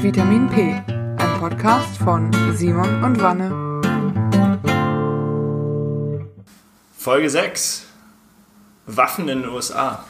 [0.00, 3.50] Vitamin P, ein Podcast von Simon und Wanne.
[6.96, 7.84] Folge 6.
[8.86, 10.04] Waffen in den USA.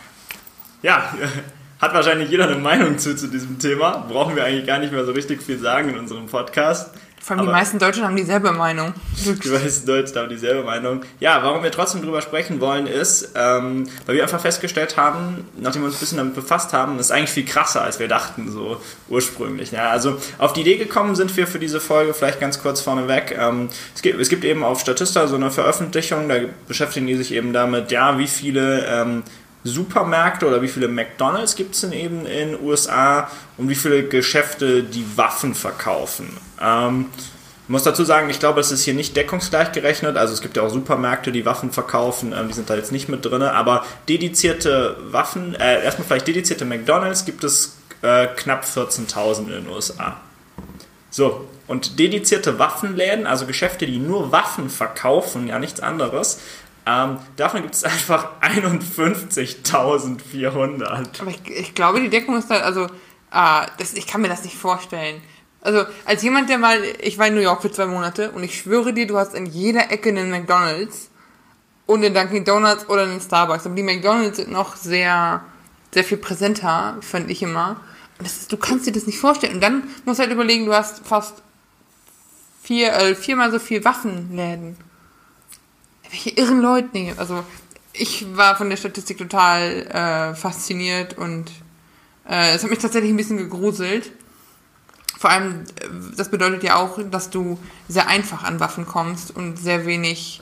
[0.83, 1.15] Ja,
[1.81, 4.05] hat wahrscheinlich jeder eine Meinung zu, zu diesem Thema.
[4.07, 6.95] Brauchen wir eigentlich gar nicht mehr so richtig viel sagen in unserem Podcast.
[7.21, 8.95] Vor allem die meisten Deutschen haben dieselbe Meinung.
[9.45, 11.03] Die meisten Deutschen haben dieselbe Meinung.
[11.21, 15.83] Ja, warum wir trotzdem drüber sprechen wollen, ist, ähm, weil wir einfach festgestellt haben, nachdem
[15.83, 18.81] wir uns ein bisschen damit befasst haben, ist eigentlich viel krasser, als wir dachten, so
[19.09, 19.73] ursprünglich.
[19.73, 23.37] Ja, also auf die Idee gekommen sind wir für diese Folge, vielleicht ganz kurz vorneweg.
[23.39, 27.33] Ähm, es, gibt, es gibt eben auf Statista so eine Veröffentlichung, da beschäftigen die sich
[27.33, 29.23] eben damit, ja, wie viele ähm,
[29.69, 34.05] Supermärkte oder wie viele McDonalds gibt es denn eben in den USA und wie viele
[34.05, 36.37] Geschäfte die Waffen verkaufen.
[36.61, 37.07] Ähm,
[37.69, 40.17] ich muss dazu sagen, ich glaube, es ist hier nicht deckungsgleich gerechnet.
[40.17, 43.09] Also es gibt ja auch Supermärkte, die Waffen verkaufen, ähm, die sind da jetzt nicht
[43.09, 43.43] mit drin.
[43.43, 49.69] Aber dedizierte Waffen, äh, erstmal vielleicht dedizierte McDonalds gibt es äh, knapp 14.000 in den
[49.69, 50.17] USA.
[51.11, 56.41] So, und dedizierte Waffenläden, also Geschäfte, die nur Waffen verkaufen, ja nichts anderes,
[56.89, 61.21] ähm, davon gibt es einfach 51.400.
[61.21, 64.45] Aber ich, ich, glaube, die Deckung ist da, also, äh, das, ich kann mir das
[64.45, 65.21] nicht vorstellen.
[65.61, 68.59] Also, als jemand, der mal, ich war in New York für zwei Monate und ich
[68.59, 71.11] schwöre dir, du hast in jeder Ecke einen McDonalds
[71.85, 73.67] und den Dunkin' Donuts oder einen Starbucks.
[73.67, 75.43] Aber die McDonalds sind noch sehr,
[75.93, 77.83] sehr viel präsenter, fand ich immer.
[78.19, 79.57] Und das ist, du kannst dir das nicht vorstellen.
[79.57, 81.43] Und dann musst du halt überlegen, du hast fast
[82.63, 84.88] vier, äh, viermal so viel Waffenläden
[86.11, 87.45] welche irren Leute, nee, also
[87.93, 91.51] ich war von der Statistik total äh, fasziniert und
[92.29, 94.13] äh, es hat mich tatsächlich ein bisschen gegruselt.
[95.19, 99.59] Vor allem, äh, das bedeutet ja auch, dass du sehr einfach an Waffen kommst und
[99.59, 100.41] sehr wenig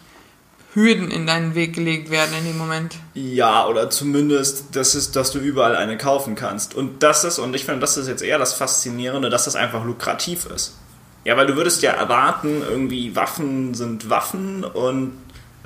[0.74, 2.96] Hürden in deinen Weg gelegt werden in dem Moment.
[3.14, 6.74] Ja, oder zumindest, das ist, dass du überall eine kaufen kannst.
[6.74, 9.84] Und das ist, und ich finde, das ist jetzt eher das Faszinierende, dass das einfach
[9.84, 10.76] lukrativ ist.
[11.24, 15.12] Ja, weil du würdest ja erwarten, irgendwie Waffen sind Waffen und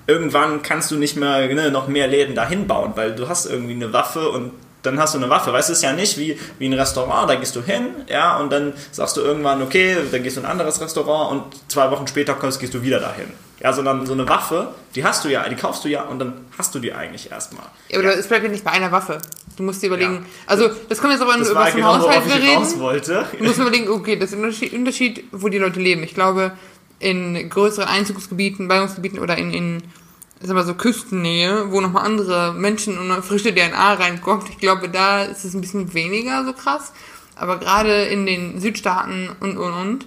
[0.07, 3.75] irgendwann kannst du nicht mehr ne, noch mehr Läden dahin bauen, weil du hast irgendwie
[3.75, 4.53] eine Waffe und
[4.83, 5.53] dann hast du eine Waffe.
[5.53, 8.39] Weißt du, es ist ja nicht wie, wie ein Restaurant, da gehst du hin, ja,
[8.39, 11.91] und dann sagst du irgendwann, okay, dann gehst du in ein anderes Restaurant und zwei
[11.91, 13.27] Wochen später kommst, gehst du wieder dahin.
[13.63, 16.47] Ja, sondern so eine Waffe, die hast du ja, die kaufst du ja und dann
[16.57, 17.67] hast du die eigentlich erstmal.
[17.91, 18.19] Ja, aber ja.
[18.19, 19.19] es bleibt ja nicht bei einer Waffe.
[19.59, 20.21] Du musst dir überlegen, ja.
[20.47, 22.81] also das kommt jetzt aber das über genau, Haushalt wir reden.
[22.81, 23.27] Wollte.
[23.37, 26.03] Du musst überlegen, okay, das ist ein Unterschied, wo die Leute leben.
[26.03, 26.53] Ich glaube,
[27.01, 29.83] in größeren Einzugsgebieten, Ballungsgebieten oder in, in
[30.41, 34.49] ist aber so Küstennähe, wo nochmal andere Menschen und frische DNA reinkommt.
[34.49, 36.93] Ich glaube, da ist es ein bisschen weniger so krass.
[37.37, 40.07] Aber gerade in den Südstaaten und und und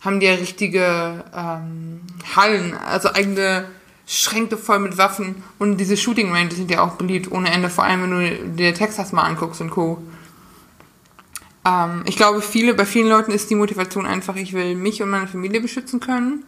[0.00, 2.00] haben die ja richtige ähm,
[2.36, 3.66] Hallen, also eigene
[4.06, 5.42] Schränke voll mit Waffen.
[5.58, 8.74] Und diese Shooting Ranges sind ja auch beliebt ohne Ende, vor allem wenn du dir
[8.74, 10.02] Texas mal anguckst und Co.
[11.64, 15.10] Ähm, ich glaube, viele, bei vielen Leuten ist die Motivation einfach, ich will mich und
[15.10, 16.44] meine Familie beschützen können.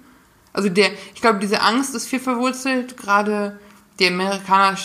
[0.53, 2.97] Also der, ich glaube, diese Angst ist viel verwurzelt.
[2.97, 3.59] Gerade
[3.99, 4.79] die Amerikaner,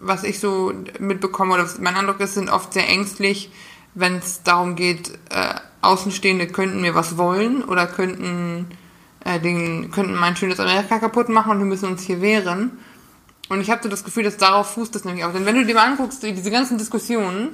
[0.00, 3.50] was ich so mitbekomme oder mein Eindruck ist, sind oft sehr ängstlich,
[3.94, 8.66] wenn es darum geht, äh, Außenstehende könnten mir was wollen oder könnten,
[9.24, 12.78] äh, den, könnten mein schönes Amerika kaputt machen und wir müssen uns hier wehren.
[13.48, 15.32] Und ich habe so das Gefühl, dass darauf fußt das nämlich auch.
[15.32, 17.48] Denn wenn du dir mal anguckst, diese ganzen Diskussionen,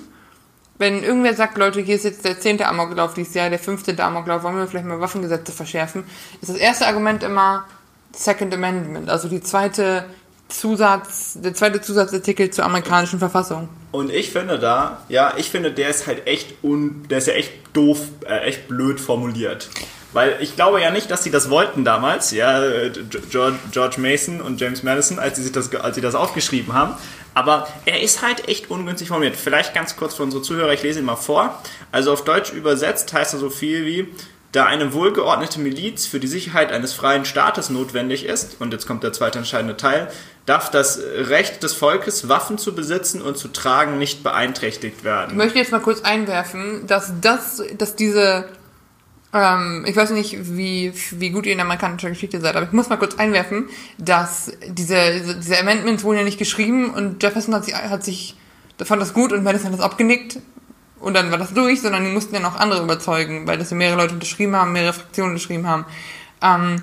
[0.78, 4.42] wenn irgendwer sagt, Leute, hier ist jetzt der zehnte Amoklauf dieses Jahr, der fünfte Amoklauf,
[4.42, 6.04] wollen wir vielleicht mal Waffengesetze verschärfen,
[6.41, 7.64] ist das erste Argument immer
[8.14, 10.04] Second Amendment, also die zweite
[10.48, 13.69] Zusatz, der zweite Zusatzartikel zur amerikanischen Verfassung.
[13.91, 17.34] Und ich finde da, ja, ich finde, der ist halt echt un, der ist ja
[17.34, 19.69] echt doof, äh, echt blöd formuliert.
[20.12, 22.60] Weil ich glaube ja nicht, dass sie das wollten damals, ja,
[23.31, 26.94] George, George Mason und James Madison, als sie, sich das, als sie das aufgeschrieben haben.
[27.37, 29.37] Aber er ist halt echt ungünstig formuliert.
[29.37, 31.63] Vielleicht ganz kurz für unsere Zuhörer, ich lese ihn mal vor.
[31.93, 34.09] Also auf Deutsch übersetzt heißt er so viel wie,
[34.53, 39.03] da eine wohlgeordnete Miliz für die Sicherheit eines freien Staates notwendig ist, und jetzt kommt
[39.03, 40.09] der zweite entscheidende Teil,
[40.47, 45.33] darf das Recht des Volkes, Waffen zu besitzen und zu tragen, nicht beeinträchtigt werden.
[45.33, 48.49] Ich möchte jetzt mal kurz einwerfen, dass das, dass diese
[49.37, 52.88] ähm, ich weiß nicht, wie, wie gut ihr in amerikanischer Geschichte seid, aber ich muss
[52.88, 53.69] mal kurz einwerfen,
[53.99, 58.37] dass diese, diese Amendments wurden ja nicht geschrieben und Jefferson hat sich, hat sich
[58.85, 60.38] fand das gut und Madison hat das abgenickt
[61.00, 63.77] und dann war das durch, sondern die mussten ja noch andere überzeugen, weil das ja
[63.77, 65.85] mehrere Leute unterschrieben haben, mehrere Fraktionen unterschrieben haben.
[66.43, 66.82] Ähm,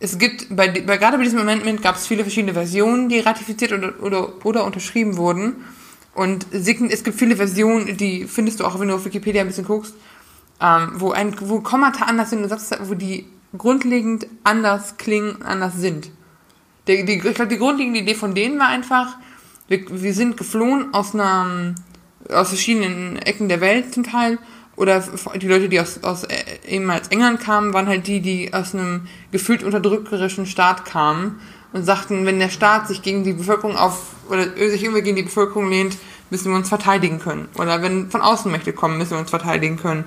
[0.00, 3.72] es gibt, bei, bei, gerade bei diesem Amendment gab es viele verschiedene Versionen, die ratifiziert
[3.72, 5.64] oder, oder, oder unterschrieben wurden.
[6.14, 9.66] Und es gibt viele Versionen, die findest du auch, wenn du auf Wikipedia ein bisschen
[9.66, 9.94] guckst,
[10.60, 13.26] ähm, wo ein wo Kommata anders sind wo die
[13.56, 16.10] grundlegend anders klingen, anders sind.
[16.86, 19.16] Die, die, ich glaube, die grundlegende Idee von denen war einfach,
[19.68, 21.74] wir, wir sind geflohen aus einer,
[22.30, 24.38] aus verschiedenen Ecken der Welt zum Teil
[24.76, 25.02] oder
[25.40, 29.08] die Leute, die aus, aus äh, ehemals England kamen, waren halt die, die aus einem
[29.32, 31.40] gefühlt unterdrückerischen Staat kamen
[31.72, 35.24] und sagten, wenn der Staat sich gegen die Bevölkerung auf oder sich irgendwie gegen die
[35.24, 35.96] Bevölkerung lehnt,
[36.30, 37.48] müssen wir uns verteidigen können.
[37.56, 40.04] Oder wenn von Außenmächte kommen, müssen wir uns verteidigen können.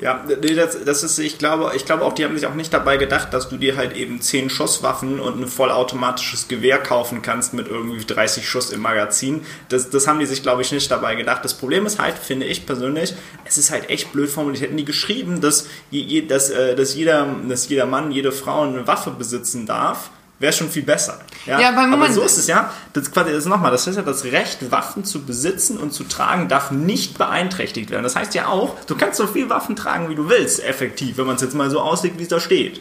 [0.00, 2.96] Ja, das, das ist, ich glaube, ich glaube auch, die haben sich auch nicht dabei
[2.96, 7.68] gedacht, dass du dir halt eben 10 Schusswaffen und ein vollautomatisches Gewehr kaufen kannst mit
[7.68, 9.42] irgendwie 30 Schuss im Magazin.
[9.68, 11.44] Das, das haben die sich, glaube ich, nicht dabei gedacht.
[11.44, 13.12] Das Problem ist halt, finde ich persönlich,
[13.44, 14.62] es ist halt echt blöd formuliert.
[14.62, 15.68] Hätten die geschrieben, dass,
[16.28, 20.10] dass, äh, dass, jeder, dass jeder Mann, jede Frau eine Waffe besitzen darf,
[20.40, 21.20] wäre schon viel besser.
[21.46, 22.72] Ja, ja aber so ist es ja.
[22.94, 26.48] Das, quasi, das nochmal, das heißt ja, das Recht, Waffen zu besitzen und zu tragen,
[26.48, 28.02] darf nicht beeinträchtigt werden.
[28.02, 31.26] Das heißt ja auch, du kannst so viel Waffen tragen, wie du willst, effektiv, wenn
[31.26, 32.80] man es jetzt mal so auslegt, wie es da steht.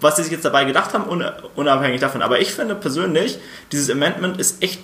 [0.00, 1.04] Was sie sich jetzt dabei gedacht haben,
[1.56, 2.22] unabhängig davon.
[2.22, 3.38] Aber ich finde persönlich,
[3.72, 4.80] dieses Amendment ist echt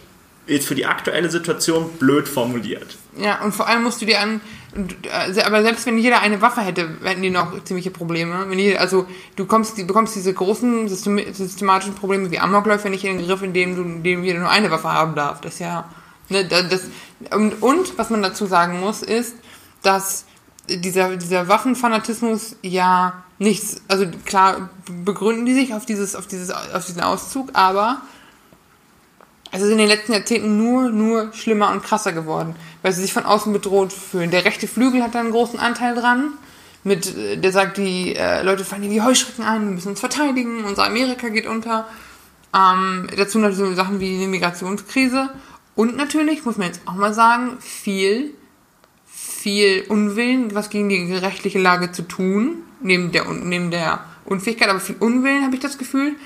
[0.48, 2.96] jetzt für die aktuelle Situation blöd formuliert.
[3.16, 4.40] Ja, und vor allem musst du dir an,
[4.74, 8.46] äh, aber selbst wenn jeder eine Waffe hätte, hätten die noch ziemliche Probleme.
[8.48, 9.06] Wenn die, also
[9.36, 13.76] du kommst, du bekommst diese großen systematischen Probleme wie Amokläufe nicht in den Griff, indem
[13.76, 15.40] du, indem jeder nur eine Waffe haben darf.
[15.40, 15.88] Das ja,
[16.28, 16.82] ne, das,
[17.34, 19.34] und, und was man dazu sagen muss, ist,
[19.82, 20.24] dass
[20.68, 24.68] dieser, dieser Waffenfanatismus ja nichts, also klar
[25.04, 28.02] begründen die sich auf dieses, auf dieses, auf diesen Auszug, aber
[29.50, 33.12] es ist in den letzten Jahrzehnten nur, nur schlimmer und krasser geworden, weil sie sich
[33.12, 34.30] von außen bedroht fühlen.
[34.30, 36.32] Der rechte Flügel hat da einen großen Anteil dran.
[36.84, 40.00] Mit, äh, der sagt, die äh, Leute fallen hier wie Heuschrecken ein, wir müssen uns
[40.00, 41.86] verteidigen, unser Amerika geht unter.
[42.54, 45.30] Ähm, dazu natürlich so Sachen wie die Migrationskrise.
[45.74, 48.34] Und natürlich, muss man jetzt auch mal sagen, viel,
[49.06, 54.80] viel Unwillen, was gegen die rechtliche Lage zu tun, neben der, neben der Unfähigkeit, aber
[54.80, 56.16] viel Unwillen, habe ich das Gefühl.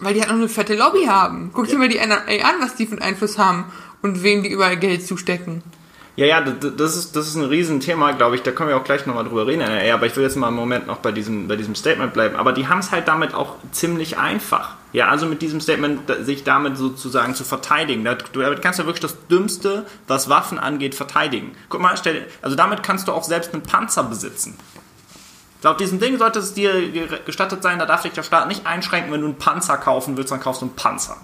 [0.00, 1.50] Weil die halt noch eine fette Lobby haben.
[1.52, 3.66] Guck dir mal die NRA an, was die für einen Einfluss haben
[4.02, 5.62] und wem die überall Geld zustecken.
[6.16, 8.42] Ja, ja, das ist, das ist ein Riesenthema, glaube ich.
[8.42, 9.62] Da können wir auch gleich nochmal drüber reden.
[9.62, 12.36] NRA, aber ich will jetzt mal einen Moment noch bei diesem, bei diesem Statement bleiben.
[12.36, 14.74] Aber die haben es halt damit auch ziemlich einfach.
[14.92, 18.04] Ja, also mit diesem Statement sich damit sozusagen zu verteidigen.
[18.04, 21.50] Damit kannst du wirklich das Dümmste, was Waffen angeht, verteidigen.
[21.68, 24.56] Guck mal, stell, also damit kannst du auch selbst einen Panzer besitzen.
[25.64, 26.90] Laut diesem Ding sollte es dir
[27.24, 30.30] gestattet sein, da darf dich der Staat nicht einschränken, wenn du einen Panzer kaufen willst,
[30.30, 31.16] dann kaufst du einen Panzer.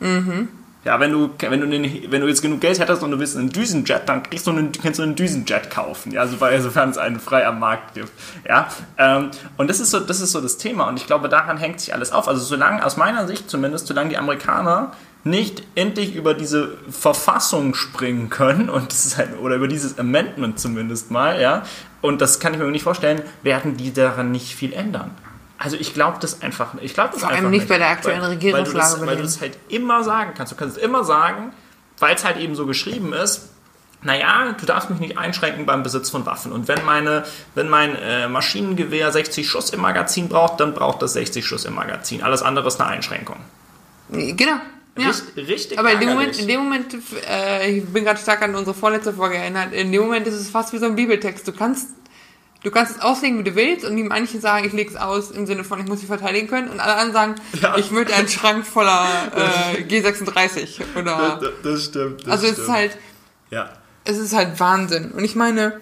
[0.00, 0.48] Mhm.
[0.84, 3.36] Ja, wenn du, wenn, du den, wenn du jetzt genug Geld hättest und du willst
[3.36, 7.20] einen Düsenjet, dann kriegst du einen, kannst du einen Düsenjet kaufen, ja, sofern es einen
[7.20, 8.10] frei am Markt gibt.
[8.46, 8.68] Ja,
[8.98, 11.80] ähm, und das ist, so, das ist so das Thema und ich glaube, daran hängt
[11.80, 12.28] sich alles auf.
[12.28, 18.30] Also solange, aus meiner Sicht zumindest, solange die Amerikaner nicht endlich über diese Verfassung springen
[18.30, 21.64] können und das ist halt, oder über dieses Amendment zumindest mal, ja,
[22.00, 25.10] und das kann ich mir nicht vorstellen, werden die daran nicht viel ändern.
[25.58, 28.30] Also ich glaube das einfach, ich glaube das Vor allem nicht, bei der aktuellen weil,
[28.30, 29.06] Regierungslage.
[29.06, 30.52] Weil du es halt immer sagen kannst.
[30.52, 31.52] Du kannst es immer sagen,
[31.98, 33.50] weil es halt eben so geschrieben ist,
[34.02, 36.52] naja, du darfst mich nicht einschränken beim Besitz von Waffen.
[36.52, 37.24] Und wenn, meine,
[37.54, 41.74] wenn mein äh, Maschinengewehr 60 Schuss im Magazin braucht, dann braucht das 60 Schuss im
[41.74, 42.22] Magazin.
[42.22, 43.36] Alles andere ist eine Einschränkung.
[44.08, 44.60] Genau.
[44.98, 45.12] Ja.
[45.36, 46.96] Richtig, Aber in dem Moment, in dem Moment
[47.28, 50.50] äh, ich bin gerade stark an unsere vorletzte Folge erinnert, in dem Moment ist es
[50.50, 51.46] fast wie so ein Bibeltext.
[51.46, 51.88] Du kannst,
[52.64, 55.30] du kannst es auslegen, wie du willst, und die manche sagen, ich lege es aus
[55.30, 57.76] im Sinne von, ich muss sie verteidigen können, und alle anderen sagen, ja.
[57.78, 61.38] ich möchte einen Schrank voller äh, G36 oder.
[61.40, 62.22] Das, das stimmt.
[62.22, 62.58] Das also stimmt.
[62.58, 62.98] es ist halt,
[63.50, 63.70] ja.
[64.04, 65.12] es ist halt Wahnsinn.
[65.12, 65.80] Und ich meine,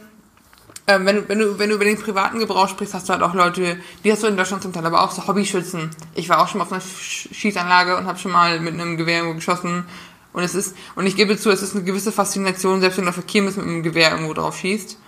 [0.89, 3.23] ähm, wenn, du, wenn, du, wenn du über den privaten Gebrauch sprichst, hast du halt
[3.23, 5.91] auch Leute, die hast du in Deutschland zum Teil, aber auch so Hobbyschützen.
[6.15, 9.19] Ich war auch schon mal auf einer Schießanlage und habe schon mal mit einem Gewehr
[9.19, 9.85] irgendwo geschossen.
[10.33, 13.11] Und es ist, und ich gebe zu, es ist eine gewisse Faszination, selbst wenn du
[13.11, 14.99] auf Verkehr mit einem Gewehr irgendwo drauf schießt.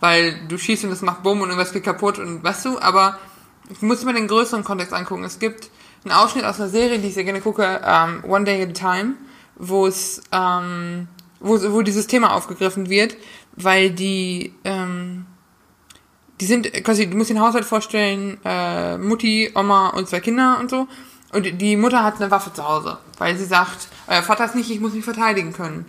[0.00, 3.18] Weil du schießt und es macht Bumm und irgendwas geht kaputt und weißt du, aber
[3.80, 5.24] musst dir mal den größeren Kontext angucken.
[5.24, 5.70] Es gibt
[6.04, 8.72] einen Ausschnitt aus einer Serie, die ich sehr gerne gucke, um, One Day at a
[8.72, 9.14] Time,
[9.56, 11.08] wo es, ähm,
[11.40, 13.16] wo, wo dieses Thema aufgegriffen wird,
[13.56, 15.26] weil die, ähm,
[16.40, 20.70] die sind quasi, du musst den Haushalt vorstellen, äh, Mutti, Oma und zwei Kinder und
[20.70, 20.88] so.
[21.32, 24.70] Und die Mutter hat eine Waffe zu Hause, weil sie sagt, euer Vater ist nicht,
[24.70, 25.84] ich muss mich verteidigen können.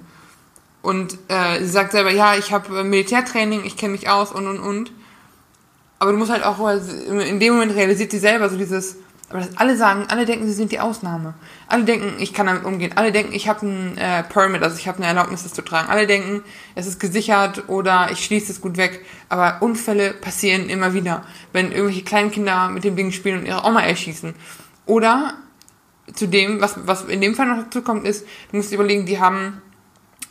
[0.81, 4.59] Und äh, sie sagt selber, ja, ich habe Militärtraining, ich kenne mich aus und und
[4.59, 4.91] und.
[5.97, 8.97] Aber du musst halt auch, in dem Moment realisiert sie selber so dieses,
[9.29, 11.33] aber das alle sagen, alle denken, sie sind die Ausnahme.
[11.67, 12.91] Alle denken, ich kann damit umgehen.
[12.95, 15.89] Alle denken, ich habe ein äh, Permit, also ich habe eine Erlaubnis, das zu tragen.
[15.89, 16.43] Alle denken,
[16.75, 19.03] es ist gesichert oder ich schließe es gut weg.
[19.27, 23.65] Aber Unfälle passieren immer wieder, wenn irgendwelche kleinen Kinder mit dem Ding spielen und ihre
[23.65, 24.35] Oma erschießen.
[24.85, 25.33] Oder
[26.13, 29.19] zu dem, was, was in dem Fall noch dazu kommt, ist, du musst überlegen, die
[29.19, 29.59] haben,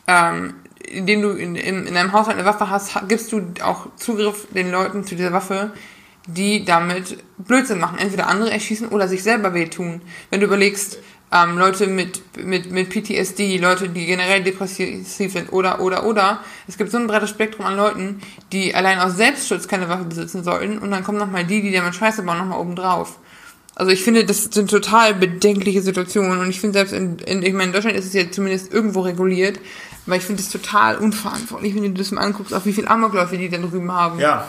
[0.07, 4.47] ähm, indem du in, in, in einem Haushalt eine Waffe hast, gibst du auch Zugriff
[4.55, 5.73] den Leuten zu dieser Waffe,
[6.27, 7.99] die damit Blödsinn machen.
[7.99, 10.01] Entweder andere erschießen oder sich selber wehtun.
[10.31, 10.99] Wenn du überlegst,
[11.35, 16.41] ähm, Leute mit, mit, mit PTSD, Leute, die generell depressiv sind oder, oder, oder.
[16.69, 18.21] Es gibt so ein breites Spektrum an Leuten,
[18.53, 21.95] die allein aus Selbstschutz keine Waffe besitzen sollten und dann kommen nochmal die, die damit
[21.95, 23.19] Scheiße bauen, nochmal oben drauf.
[23.75, 27.53] Also ich finde, das sind total bedenkliche Situationen und ich finde selbst in, in, ich
[27.53, 29.59] meine, in Deutschland ist es ja zumindest irgendwo reguliert,
[30.07, 33.37] weil ich finde es total unverantwortlich, wenn du das mal anguckst, auf wie viel Amokläufe
[33.37, 34.21] die da drüben haben.
[34.21, 34.47] Ja,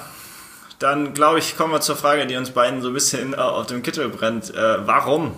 [0.80, 3.68] dann glaube ich, kommen wir zur Frage, die uns beiden so ein bisschen äh, auf
[3.68, 4.54] dem Kittel brennt.
[4.54, 5.34] Äh, warum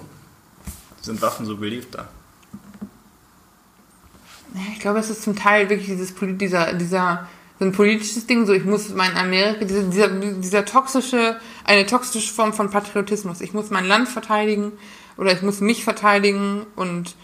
[1.02, 2.08] sind Waffen so beliebt da?
[4.74, 7.28] Ich glaube, es ist zum Teil wirklich dieses dieser, dieser
[7.60, 12.34] so ein politisches Ding, so ich muss mein Amerika, dieser, dieser, dieser toxische, eine toxische
[12.34, 13.42] Form von Patriotismus.
[13.42, 14.74] Ich muss mein Land verteidigen
[15.18, 17.16] oder ich muss mich verteidigen und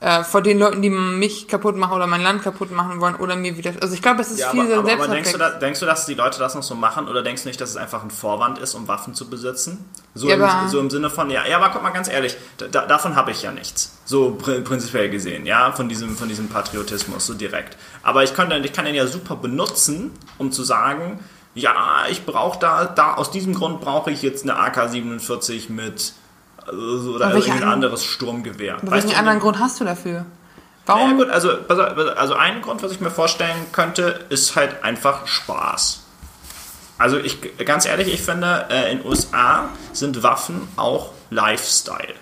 [0.00, 3.34] äh, vor den Leuten, die mich kaputt machen oder mein Land kaputt machen wollen oder
[3.34, 3.72] mir wieder.
[3.80, 5.86] Also ich glaube, es ist ja, viel aber, aber, aber denkst, du da, denkst du,
[5.86, 8.10] dass die Leute das noch so machen oder denkst du nicht, dass es einfach ein
[8.10, 9.84] Vorwand ist, um Waffen zu besitzen?
[10.14, 12.86] So, ja, im, so im Sinne von, ja, ja, aber guck mal ganz ehrlich, da,
[12.86, 13.98] davon habe ich ja nichts.
[14.04, 17.76] So pr prinzipiell gesehen, ja, von diesem, von diesem Patriotismus, so direkt.
[18.02, 21.18] Aber ich kann, ich kann den ja super benutzen, um zu sagen,
[21.54, 26.12] ja, ich brauche da, da, aus diesem Grund brauche ich jetzt eine AK-47 mit
[26.68, 28.76] also, oder irgendein anderes Sturmgewehr.
[28.76, 30.26] Aber welchen anderen Grund hast du dafür?
[30.86, 31.16] Warum?
[31.16, 31.50] Naja, gut, also,
[32.16, 36.04] also ein Grund, was ich mir vorstellen könnte, ist halt einfach Spaß.
[36.96, 42.14] Also ich, ganz ehrlich, ich finde, äh, in USA sind Waffen auch Lifestyle.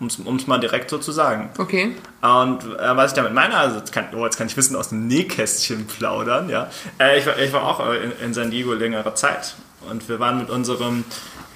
[0.00, 1.50] Um es mal direkt so zu sagen.
[1.58, 1.94] Okay.
[2.22, 4.88] Und äh, was ich damit meine, also jetzt kann, oh, jetzt kann ich Wissen aus
[4.88, 6.68] dem Nähkästchen plaudern, ja.
[6.98, 9.54] Äh, ich, war, ich war auch in, in San Diego längere Zeit
[9.88, 11.04] und wir waren mit unserem,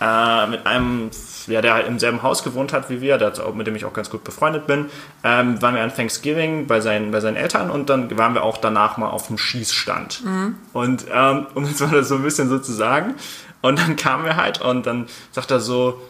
[0.00, 1.10] äh, mit einem
[1.46, 3.92] ja, der halt im selben Haus gewohnt hat wie wir, der, mit dem ich auch
[3.92, 4.86] ganz gut befreundet bin,
[5.24, 8.58] ähm, waren wir an Thanksgiving bei seinen, bei seinen Eltern und dann waren wir auch
[8.58, 10.24] danach mal auf dem Schießstand.
[10.24, 10.56] Mhm.
[10.72, 13.14] Und ähm, um jetzt mal das so ein bisschen so zu sagen,
[13.62, 16.00] und dann kamen wir halt und dann sagt er so,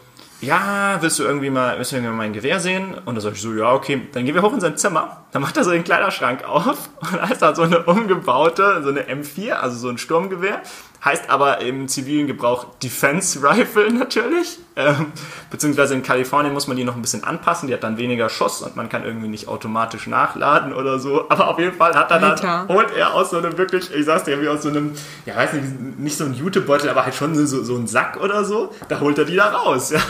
[0.42, 2.92] ja, willst du irgendwie mal, willst du irgendwie mal mein Gewehr sehen?
[2.92, 4.06] Und dann sag ich so, ja, okay.
[4.12, 5.24] Dann gehen wir hoch in sein Zimmer.
[5.32, 8.90] Dann macht er so den Kleiderschrank auf und da ist da so eine umgebaute, so
[8.90, 10.60] eine M4, also so ein Sturmgewehr
[11.06, 14.58] heißt aber im zivilen Gebrauch Defense Rifle natürlich.
[14.74, 15.12] Ähm,
[15.50, 18.60] beziehungsweise in Kalifornien muss man die noch ein bisschen anpassen, die hat dann weniger Schuss
[18.60, 21.26] und man kann irgendwie nicht automatisch nachladen oder so.
[21.30, 24.24] Aber auf jeden Fall hat er dann, holt er aus so einem wirklich, ich sag's
[24.24, 24.92] dir, wie aus so einem,
[25.24, 28.44] ja weiß nicht, nicht so ein Jutebeutel, aber halt schon so, so ein Sack oder
[28.44, 30.00] so, da holt er die da raus, ja.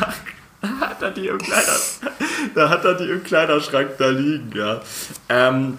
[0.63, 1.77] Da hat er die im Kleider,
[2.55, 4.81] da hat er die im Kleiderschrank da liegen, ja.
[5.29, 5.77] Ähm,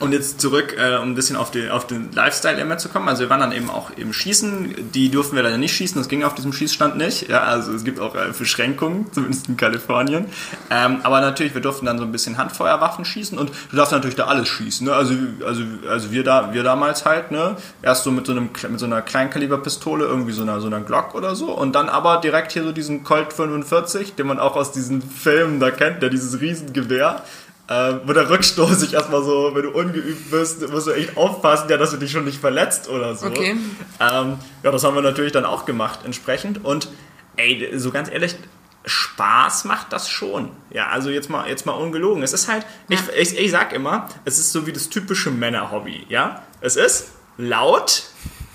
[0.00, 3.08] und jetzt zurück, äh, um ein bisschen auf, die, auf den Lifestyle immer zu kommen.
[3.08, 4.90] Also wir waren dann eben auch im Schießen.
[4.92, 7.28] Die durften wir leider nicht schießen, das ging auf diesem Schießstand nicht.
[7.28, 10.26] Ja, also es gibt auch äh, Beschränkungen, zumindest in Kalifornien.
[10.68, 14.16] Ähm, aber natürlich, wir durften dann so ein bisschen Handfeuerwaffen schießen und du darfst natürlich
[14.16, 14.86] da alles schießen.
[14.86, 14.94] Ne?
[14.94, 15.14] Also,
[15.46, 17.56] also, also wir, da, wir damals halt, ne?
[17.80, 21.14] Erst so mit so, einem, mit so einer Kleinkaliberpistole, irgendwie so einer, so einer Glock
[21.14, 21.52] oder so.
[21.52, 25.60] Und dann aber direkt hier so diesen Colt 45, den man auch aus diesen Filmen
[25.60, 27.22] da kennt, der dieses Riesengewehr
[27.68, 31.68] äh, wo der Rückstoß sich erstmal so, wenn du ungeübt bist, musst du echt aufpassen,
[31.70, 33.26] ja, dass du dich schon nicht verletzt oder so.
[33.26, 33.56] Okay.
[34.00, 36.64] Ähm, ja, das haben wir natürlich dann auch gemacht entsprechend.
[36.64, 36.88] Und
[37.36, 38.36] ey, so ganz ehrlich,
[38.84, 40.50] Spaß macht das schon.
[40.70, 42.22] Ja, also jetzt mal, jetzt mal ungelogen.
[42.22, 42.98] Es ist halt, ja.
[43.16, 46.04] ich, ich, ich sag immer, es ist so wie das typische Männerhobby.
[46.10, 48.04] Ja, es ist laut,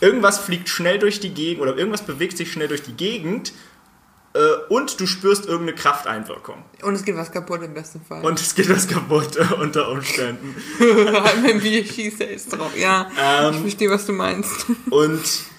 [0.01, 3.53] irgendwas fliegt schnell durch die Gegend oder irgendwas bewegt sich schnell durch die Gegend
[4.33, 6.63] äh, und du spürst irgendeine Krafteinwirkung.
[6.83, 8.23] Und es geht was kaputt im besten Fall.
[8.23, 10.55] Und es geht was kaputt äh, unter Umständen.
[10.79, 12.77] Wenn wir schießen ist drauf.
[12.77, 14.67] Ja, ähm, ich verstehe, was du meinst.
[14.89, 15.49] Und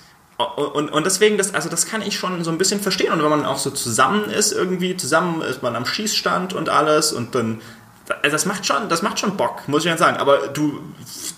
[0.56, 3.12] und, und deswegen, das, also das kann ich schon so ein bisschen verstehen.
[3.12, 7.12] Und wenn man auch so zusammen ist, irgendwie, zusammen ist man am Schießstand und alles
[7.12, 7.60] und dann
[8.22, 10.16] also das macht schon, das macht schon Bock, muss ich ja sagen.
[10.16, 10.80] Aber du,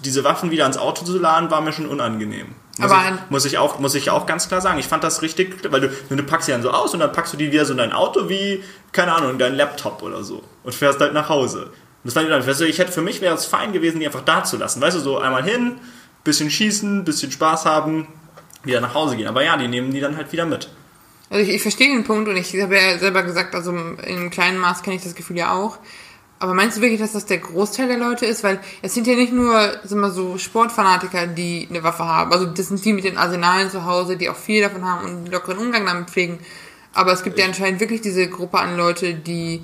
[0.04, 2.48] diese Waffen wieder ans Auto zu laden, war mir schon unangenehm.
[2.78, 4.78] Muss, aber ich, muss ich auch, muss ich auch ganz klar sagen.
[4.78, 7.32] Ich fand das richtig, weil du, du packst sie dann so aus und dann packst
[7.32, 10.42] du die wieder so in dein Auto wie, keine Ahnung, in dein Laptop oder so
[10.62, 11.64] und fährst halt nach Hause.
[11.64, 11.72] Und
[12.04, 14.06] das fand ich dann, weißt du, ich hätte, für mich wäre es fein gewesen, die
[14.06, 14.80] einfach da zu lassen.
[14.80, 15.76] Weißt du, so einmal hin,
[16.24, 18.08] bisschen schießen, bisschen Spaß haben,
[18.64, 19.28] wieder nach Hause gehen.
[19.28, 20.68] Aber ja, die nehmen die dann halt wieder mit.
[21.30, 24.58] Also ich, ich verstehe den Punkt und ich habe ja selber gesagt, also in kleinem
[24.58, 25.78] Maß kenne ich das Gefühl ja auch.
[26.42, 28.42] Aber meinst du wirklich, dass das der Großteil der Leute ist?
[28.42, 32.32] Weil es sind ja nicht nur sind wir so Sportfanatiker, die eine Waffe haben.
[32.32, 35.10] Also das sind die mit den Arsenalen zu Hause, die auch viel davon haben und
[35.10, 36.40] einen lockeren Umgang damit pflegen.
[36.94, 39.62] Aber es gibt ja anscheinend wirklich diese Gruppe an Leute, die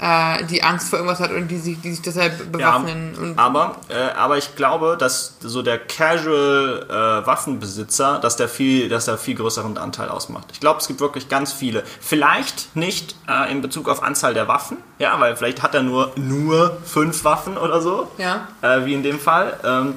[0.00, 3.34] äh, die Angst vor irgendwas hat und die sich, die sich deshalb bewaffnen.
[3.36, 8.88] Ja, aber, äh, aber ich glaube, dass so der Casual äh, Waffenbesitzer, dass der viel,
[8.88, 10.48] dass der viel größeren Anteil ausmacht.
[10.52, 11.82] Ich glaube, es gibt wirklich ganz viele.
[12.00, 16.12] Vielleicht nicht äh, in Bezug auf Anzahl der Waffen, ja, weil vielleicht hat er nur
[16.16, 18.48] nur fünf Waffen oder so, ja.
[18.62, 19.58] Äh, wie in dem Fall.
[19.64, 19.94] Ähm,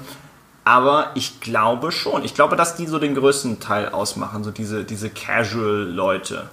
[0.66, 2.24] aber ich glaube schon.
[2.24, 6.50] Ich glaube, dass die so den größten Teil ausmachen, so diese, diese Casual-Leute.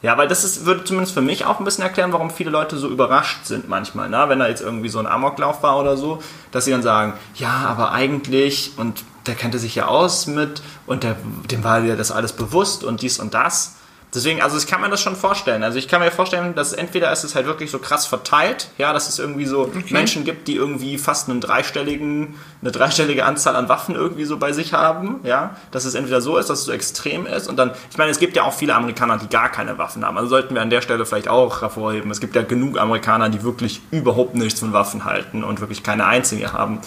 [0.00, 2.76] Ja, weil das ist, würde zumindest für mich auch ein bisschen erklären, warum viele Leute
[2.76, 4.26] so überrascht sind manchmal, ne?
[4.28, 7.50] wenn da jetzt irgendwie so ein Amoklauf war oder so, dass sie dann sagen, ja,
[7.66, 11.16] aber eigentlich, und der kannte sich ja aus mit, und der,
[11.50, 13.74] dem war ja das alles bewusst und dies und das.
[14.14, 15.62] Deswegen, also ich kann mir das schon vorstellen.
[15.62, 18.94] Also ich kann mir vorstellen, dass entweder ist es halt wirklich so krass verteilt, ja,
[18.94, 19.84] dass es irgendwie so okay.
[19.90, 24.52] Menschen gibt, die irgendwie fast einen dreistelligen, eine dreistellige Anzahl an Waffen irgendwie so bei
[24.52, 27.72] sich haben, ja, dass es entweder so ist, dass es so extrem ist und dann,
[27.90, 30.16] ich meine, es gibt ja auch viele Amerikaner, die gar keine Waffen haben.
[30.16, 32.10] Also sollten wir an der Stelle vielleicht auch hervorheben.
[32.10, 36.06] Es gibt ja genug Amerikaner, die wirklich überhaupt nichts von Waffen halten und wirklich keine
[36.06, 36.80] einzige haben.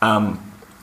[0.00, 0.38] Ähm,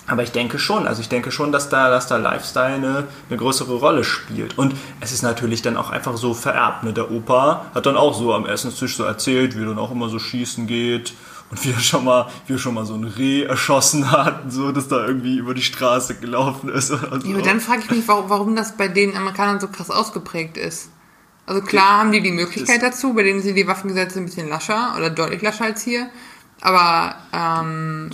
[0.10, 3.38] aber ich denke schon, also ich denke schon, dass da, dass da Lifestyle eine, eine
[3.38, 4.58] größere Rolle spielt.
[4.58, 6.84] Und es ist natürlich dann auch einfach so vererbt.
[6.84, 6.94] Ne?
[6.94, 10.10] Der Opa hat dann auch so am Essenstisch so erzählt, wie er dann auch immer
[10.10, 11.14] so schießen geht
[11.52, 14.72] und wie er schon mal, wie er schon mal so ein Reh erschossen hat, so
[14.72, 16.92] dass da irgendwie über die Straße gelaufen ist.
[16.92, 17.28] Oder so.
[17.28, 20.58] Ja, aber dann frage ich mich, warum, warum das bei den Amerikanern so krass ausgeprägt
[20.58, 20.90] ist.
[21.46, 24.94] Also klar haben die die Möglichkeit dazu, bei denen sind die Waffengesetze ein bisschen lascher
[24.98, 26.08] oder deutlich lascher als hier.
[26.62, 28.12] Aber ähm,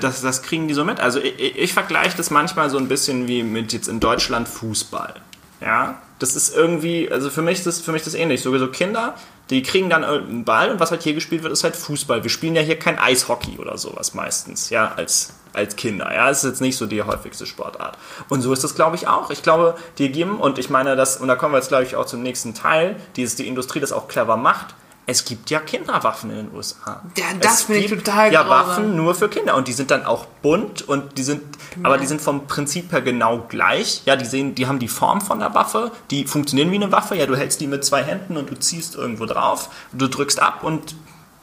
[0.00, 1.00] Das, das kriegen die so mit.
[1.00, 5.14] Also ich, ich vergleiche das manchmal so ein bisschen wie mit jetzt in Deutschland Fußball.
[5.60, 8.42] Ja, das ist irgendwie, also für mich ist das, für mich das ähnlich.
[8.42, 9.14] So, so Kinder,
[9.50, 12.22] die kriegen dann einen Ball und was halt hier gespielt wird, ist halt Fußball.
[12.22, 16.12] Wir spielen ja hier kein Eishockey oder sowas meistens, ja, als, als Kinder.
[16.14, 17.98] Ja, das ist jetzt nicht so die häufigste Sportart.
[18.28, 19.30] Und so ist das, glaube ich, auch.
[19.30, 21.96] Ich glaube, die geben, und ich meine, das, und da kommen wir jetzt, glaube ich,
[21.96, 24.74] auch zum nächsten Teil, die, ist die Industrie das auch clever macht
[25.06, 27.02] es gibt ja Kinderwaffen in den USA.
[27.16, 28.68] Ja, das finde ich total Ja, grausam.
[28.68, 31.42] Waffen nur für Kinder und die sind dann auch bunt und die sind,
[31.74, 31.88] genau.
[31.88, 34.02] aber die sind vom Prinzip her genau gleich.
[34.06, 37.16] Ja, die sehen, die haben die Form von der Waffe, die funktionieren wie eine Waffe.
[37.16, 40.64] Ja, du hältst die mit zwei Händen und du ziehst irgendwo drauf, du drückst ab
[40.64, 40.94] und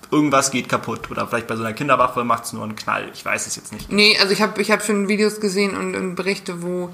[0.10, 1.12] irgendwas geht kaputt.
[1.12, 3.10] Oder vielleicht bei so einer Kinderwaffe macht es nur einen Knall.
[3.13, 3.91] Ich weiß es jetzt nicht.
[3.91, 6.89] Nee, also ich habe ich hab schon Videos gesehen und, und Berichte, wo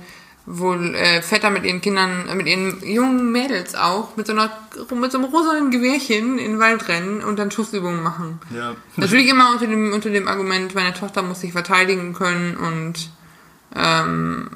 [0.50, 4.50] wo äh, Väter mit ihren Kindern, äh, mit ihren jungen Mädels auch, mit so einer
[4.96, 8.39] mit so einem rosanen Gewehrchen in den Wald rennen und dann Schussübungen machen.
[8.56, 8.75] Ja.
[8.96, 13.10] Natürlich immer unter dem, unter dem Argument, meine Tochter muss sich verteidigen können und
[13.75, 14.50] ähm,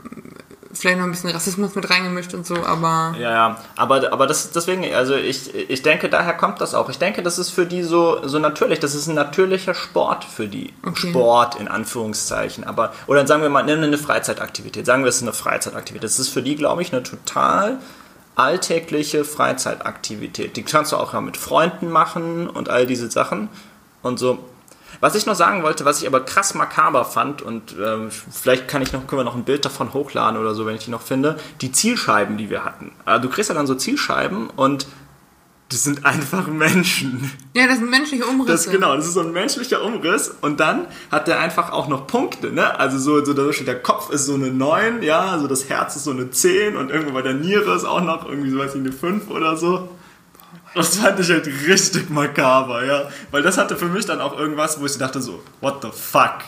[0.74, 3.16] vielleicht noch ein bisschen Rassismus mit reingemischt und so, aber.
[3.18, 3.58] Ja, ja.
[3.76, 6.90] Aber, aber das, deswegen, also ich, ich denke, daher kommt das auch.
[6.90, 8.80] Ich denke, das ist für die so, so natürlich.
[8.80, 10.74] Das ist ein natürlicher Sport für die.
[10.86, 11.10] Okay.
[11.10, 12.64] Sport in Anführungszeichen.
[12.64, 14.86] Aber, oder sagen wir mal, nimm eine Freizeitaktivität.
[14.86, 16.04] Sagen wir, es ist eine Freizeitaktivität.
[16.04, 17.80] Das ist für die, glaube ich, eine total
[18.36, 20.56] alltägliche Freizeitaktivität.
[20.56, 23.50] Die kannst du auch ja mit Freunden machen und all diese Sachen.
[24.02, 24.40] Und so,
[25.00, 28.82] was ich noch sagen wollte, was ich aber krass makaber fand und äh, vielleicht kann
[28.82, 31.02] ich noch, können wir noch ein Bild davon hochladen oder so, wenn ich die noch
[31.02, 32.92] finde, die Zielscheiben, die wir hatten.
[33.06, 34.88] Also du kriegst ja dann so Zielscheiben und
[35.72, 37.32] das sind einfach Menschen.
[37.54, 38.52] Ja, das sind menschliche Umrisse.
[38.52, 42.08] Das, genau, das ist so ein menschlicher Umriss und dann hat der einfach auch noch
[42.08, 42.78] Punkte, ne?
[42.78, 46.12] Also so, so der Kopf ist so eine 9, ja, also das Herz ist so
[46.12, 48.92] eine 10 und irgendwo bei der Niere ist auch noch irgendwie so weiß ich eine
[48.92, 49.90] 5 oder so.
[50.74, 53.10] Das fand ich halt richtig makaber, ja.
[53.32, 56.40] Weil das hatte für mich dann auch irgendwas, wo ich dachte so, what the fuck?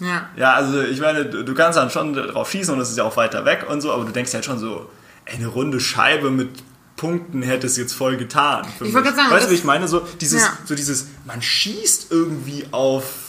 [0.00, 0.28] Ja.
[0.36, 3.16] Ja, also ich meine, du kannst dann schon drauf schießen und es ist ja auch
[3.16, 4.88] weiter weg und so, aber du denkst halt schon so,
[5.24, 6.62] ey, eine runde Scheibe mit
[6.96, 8.66] Punkten hätte es jetzt voll getan.
[8.80, 9.86] ich wollte gerade sagen, weißt du, wie ich meine?
[9.86, 10.58] So dieses, ja.
[10.64, 13.28] so dieses, man schießt irgendwie auf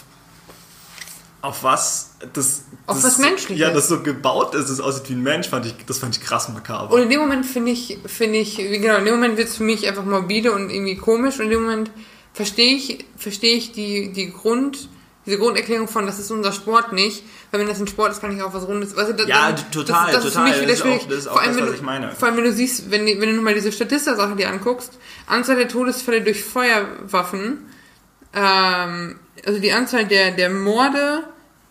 [1.42, 3.60] auf was das, auf das, was menschliches.
[3.60, 6.24] Ja, das so gebaut ist, das aussieht wie ein Mensch, fand ich, das fand ich
[6.24, 6.94] krass makaber.
[6.94, 9.64] Und in dem Moment finde ich, finde ich, genau, in dem Moment wird es für
[9.64, 11.92] mich einfach morbide und irgendwie komisch und in dem Moment
[12.34, 14.90] verstehe ich, verstehe ich die, die Grund,
[15.26, 18.36] diese Grunderklärung von, das ist unser Sport nicht, weil wenn das ein Sport ist, kann
[18.36, 18.96] ich auch was Rundes.
[18.98, 20.50] Weißt du, das, ja, total, das, das total.
[20.50, 22.12] Ist für mich das, ist auch, das ist auch vor allem, das, was ich meine.
[22.12, 25.56] Vor allem, wenn du siehst, wenn, wenn du nur mal diese Statistik-Sache dir anguckst, Anzahl
[25.56, 27.66] der Todesfälle durch Feuerwaffen,
[28.34, 31.24] ähm, also die Anzahl der, der Morde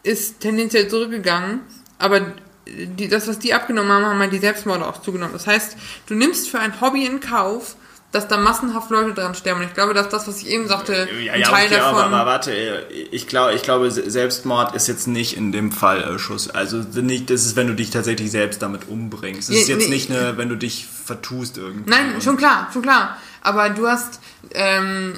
[0.03, 1.61] ist tendenziell zurückgegangen,
[1.99, 2.21] aber
[2.67, 5.33] die, das, was die abgenommen haben, haben halt die Selbstmorde auch zugenommen.
[5.33, 7.77] Das heißt, du nimmst für ein Hobby in Kauf,
[8.11, 9.61] dass da massenhaft Leute dran sterben.
[9.61, 12.05] Und ich glaube, dass das, was ich eben sagte, ja, ein ja, Teil okay, davon.
[12.05, 16.19] Aber, aber warte, ich glaube, ich glaube, Selbstmord ist jetzt nicht in dem Fall äh,
[16.19, 16.49] Schuss.
[16.49, 19.51] Also nicht, das ist, wenn du dich tatsächlich selbst damit umbringst.
[19.51, 21.91] Das ist jetzt nee, nicht eine, wenn du dich vertust irgendwie.
[21.91, 23.19] Nein, schon klar, schon klar.
[23.43, 24.21] Aber du hast,
[24.55, 25.13] ähm,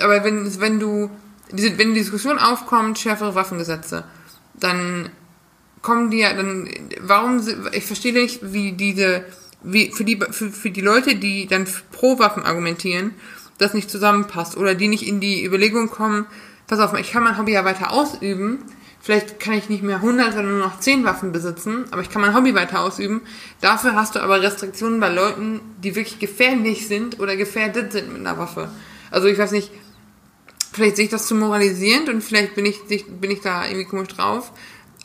[0.00, 1.10] aber wenn, wenn du,
[1.52, 4.04] wenn die Diskussion aufkommt, schärfere Waffengesetze,
[4.54, 5.10] dann
[5.82, 6.68] kommen die ja, dann,
[7.00, 9.24] warum, ich verstehe nicht, wie diese,
[9.62, 13.14] wie, für die, für, für die Leute, die dann pro Waffen argumentieren,
[13.58, 16.26] das nicht zusammenpasst oder die nicht in die Überlegung kommen,
[16.66, 18.60] pass auf, ich kann mein Hobby ja weiter ausüben,
[19.00, 22.22] vielleicht kann ich nicht mehr 100, sondern nur noch 10 Waffen besitzen, aber ich kann
[22.22, 23.20] mein Hobby weiter ausüben.
[23.60, 28.20] Dafür hast du aber Restriktionen bei Leuten, die wirklich gefährlich sind oder gefährdet sind mit
[28.20, 28.70] einer Waffe.
[29.10, 29.70] Also ich weiß nicht,
[30.72, 34.08] vielleicht sehe ich das zu moralisierend und vielleicht bin ich, bin ich da irgendwie komisch
[34.08, 34.52] drauf.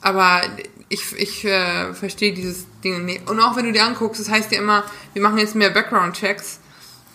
[0.02, 0.42] Aber
[0.90, 3.30] ich, ich äh, verstehe dieses Ding nicht.
[3.30, 6.60] Und auch wenn du dir anguckst, das heißt ja immer, wir machen jetzt mehr Background-Checks.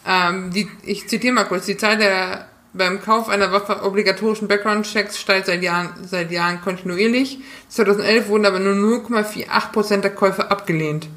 [0.07, 5.19] Ähm, die, ich zitiere mal kurz, die Zahl der beim Kauf einer Waffe obligatorischen Background-Checks
[5.19, 7.39] steigt seit Jahren, seit Jahren kontinuierlich.
[7.69, 11.09] 2011 wurden aber nur 0,48% der Käufe abgelehnt.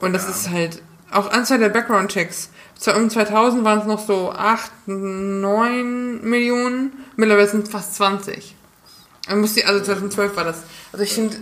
[0.00, 0.30] Und das ja.
[0.30, 2.50] ist halt auch Anzahl der Background-Checks.
[2.94, 6.92] Um 2000 waren es noch so 8, 9 Millionen.
[7.16, 8.54] Mittlerweile sind es fast 20.
[9.26, 10.62] Also 2012 war das.
[10.92, 11.36] Also ich finde,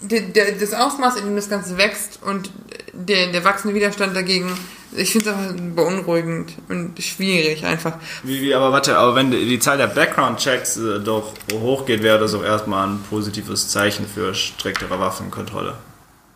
[0.00, 2.50] das Ausmaß, in dem das Ganze wächst und
[2.92, 4.50] der, der wachsende Widerstand dagegen,
[4.92, 7.94] ich finde es einfach beunruhigend und schwierig einfach.
[8.22, 12.18] Wie, wie, aber warte, aber wenn die, die Zahl der Background-Checks äh, doch hochgeht, wäre
[12.18, 15.74] das auch erstmal ein positives Zeichen für striktere Waffenkontrolle.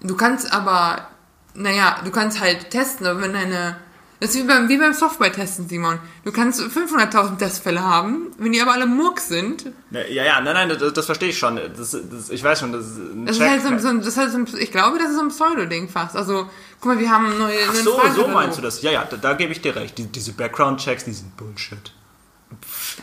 [0.02, 1.06] Du kannst aber,
[1.54, 3.76] naja, du kannst halt testen, aber wenn deine
[4.20, 5.98] das ist wie beim, wie beim Software-Testen, Simon.
[6.24, 9.72] Du kannst 500.000 Testfälle haben, wenn die aber alle Murks sind.
[9.90, 11.56] Ja, ja, nein, nein, das, das verstehe ich schon.
[11.56, 14.16] Das, das, ich weiß schon, das ist ein das Ist halt so, so, das ist
[14.18, 16.16] halt so ein, Ich glaube, das ist so ein Pseudo-Ding fast.
[16.16, 17.56] Also, guck mal, wir haben neue.
[17.66, 18.82] Ach so, so meinst du das.
[18.82, 19.96] Ja, ja, da, da gebe ich dir recht.
[19.96, 21.94] Die, diese Background-Checks, die sind Bullshit.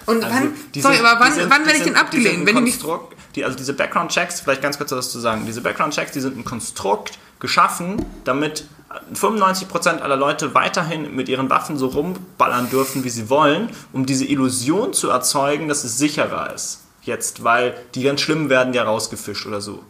[0.06, 2.46] Und also, wann, sorry, aber wann, sind, wann werde ich denn abgelehnt?
[2.46, 5.48] Wenn Konstrukt, die, also diese Background-Checks, vielleicht ganz kurz was zu sagen.
[5.48, 8.66] Diese Background-Checks, die sind ein Konstrukt geschaffen, damit
[9.14, 14.26] 95% aller Leute weiterhin mit ihren Waffen so rumballern dürfen, wie sie wollen, um diese
[14.26, 16.84] Illusion zu erzeugen, dass es sicherer ist.
[17.02, 19.84] Jetzt, weil die ganz schlimmen werden ja rausgefischt oder so.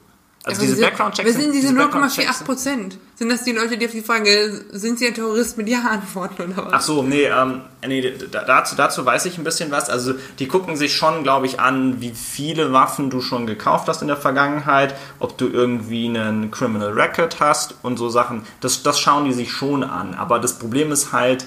[0.47, 1.27] Also diese, diese Background-Checks.
[1.27, 2.97] Wer sind diese, diese 0,48 Prozent?
[3.15, 6.53] Sind das die Leute, die auf die Frage, sind sie ein Terrorist mit Ja antworten
[6.53, 6.73] oder was?
[6.73, 9.89] Ach so, nee, ähm, nee dazu, dazu weiß ich ein bisschen was.
[9.89, 14.01] Also die gucken sich schon, glaube ich, an, wie viele Waffen du schon gekauft hast
[14.01, 18.43] in der Vergangenheit, ob du irgendwie einen Criminal Record hast und so Sachen.
[18.61, 20.13] Das, das schauen die sich schon an.
[20.13, 21.45] Aber das Problem ist halt,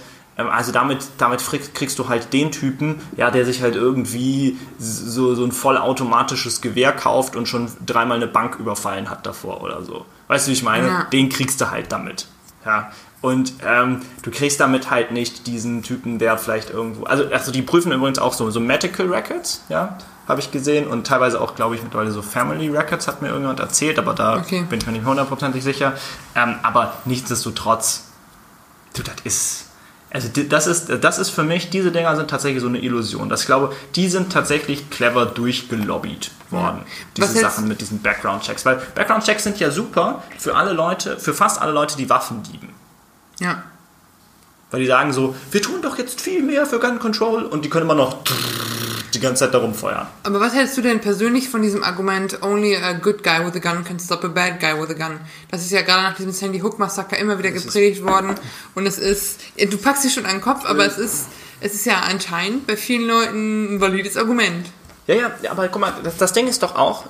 [0.48, 1.42] also damit, damit
[1.74, 6.92] kriegst du halt den Typen, ja, der sich halt irgendwie so, so ein vollautomatisches Gewehr
[6.92, 10.06] kauft und schon dreimal eine Bank überfallen hat davor oder so.
[10.28, 10.86] Weißt du, wie ich meine?
[10.86, 11.04] Ja.
[11.04, 12.26] Den kriegst du halt damit.
[12.64, 12.90] Ja.
[13.22, 17.04] Und ähm, du kriegst damit halt nicht diesen Typen, der vielleicht irgendwo.
[17.04, 20.86] Also, also die prüfen übrigens auch so, so Medical Records, ja, habe ich gesehen.
[20.86, 24.38] Und teilweise auch, glaube ich, mittlerweile so Family Records, hat mir irgendjemand erzählt, aber da
[24.38, 24.64] okay.
[24.68, 25.92] bin ich mir nicht hundertprozentig sicher.
[26.34, 28.08] Ähm, aber nichtsdestotrotz,
[28.94, 29.69] du, das ist
[30.12, 33.28] also das ist, das ist für mich, diese Dinger sind tatsächlich so eine Illusion.
[33.28, 36.80] Das, ich glaube, die sind tatsächlich clever durchgelobbyt worden.
[36.84, 37.26] Ja.
[37.26, 38.66] Diese Sachen mit diesen Background-Checks.
[38.66, 42.74] Weil Background-Checks sind ja super für alle Leute, für fast alle Leute, die Waffen lieben.
[43.38, 43.62] Ja.
[44.72, 47.70] Weil die sagen so, wir tun doch jetzt viel mehr für Gun Control und die
[47.70, 48.18] können immer noch
[49.20, 50.06] die ganze Zeit darum feuern.
[50.22, 53.58] Aber was hältst du denn persönlich von diesem Argument, only a good guy with a
[53.58, 55.20] gun can stop a bad guy with a gun?
[55.50, 58.34] Das ist ja gerade nach diesem Sandy Hook Massaker immer wieder das gepredigt worden
[58.74, 61.26] und es ist, du packst dich schon an den Kopf, aber es ist,
[61.60, 64.66] es ist ja anscheinend bei vielen Leuten ein valides Argument.
[65.06, 67.04] Ja, ja, aber guck mal, das, das Ding ist doch auch,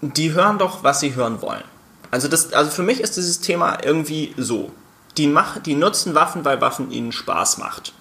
[0.00, 1.64] die hören doch, was sie hören wollen.
[2.10, 4.72] Also das, also für mich ist dieses Thema irgendwie so
[5.18, 7.92] die, mach, die nutzen Waffen, weil Waffen ihnen Spaß macht.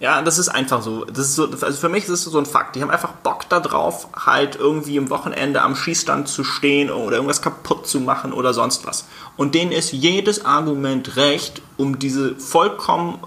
[0.00, 1.04] Ja, das ist einfach so.
[1.04, 1.48] Das ist so.
[1.50, 2.76] Also für mich ist es so ein Fakt.
[2.76, 7.42] Die haben einfach Bock darauf, halt irgendwie im Wochenende am Schießstand zu stehen oder irgendwas
[7.42, 9.06] kaputt zu machen oder sonst was.
[9.36, 13.18] Und denen ist jedes Argument recht, um diese vollkommen,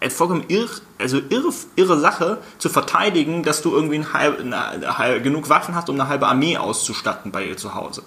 [0.00, 4.96] äh, vollkommen irr, also irre, irre Sache zu verteidigen, dass du irgendwie ein halb, eine,
[4.98, 8.02] eine, genug Waffen hast, um eine halbe Armee auszustatten bei ihr zu Hause.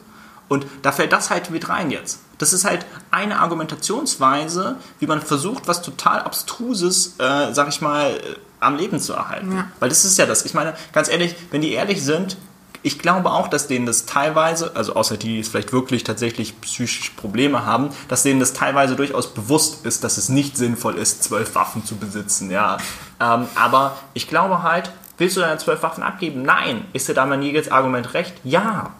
[0.47, 2.19] Und da fällt das halt mit rein jetzt.
[2.37, 8.19] Das ist halt eine Argumentationsweise, wie man versucht, was total Abstruses, äh, sag ich mal,
[8.59, 9.55] am Leben zu erhalten.
[9.55, 9.67] Ja.
[9.79, 10.45] Weil das ist ja das.
[10.45, 12.37] Ich meine, ganz ehrlich, wenn die ehrlich sind,
[12.85, 17.11] ich glaube auch, dass denen das teilweise, also außer die, die vielleicht wirklich tatsächlich psychische
[17.13, 21.55] Probleme haben, dass denen das teilweise durchaus bewusst ist, dass es nicht sinnvoll ist, zwölf
[21.55, 22.77] Waffen zu besitzen, ja.
[23.19, 26.43] Ähm, aber ich glaube halt, willst du deine zwölf Waffen abgeben?
[26.43, 26.85] Nein.
[26.93, 28.35] Ist dir da mein jedes Argument recht?
[28.43, 28.93] Ja.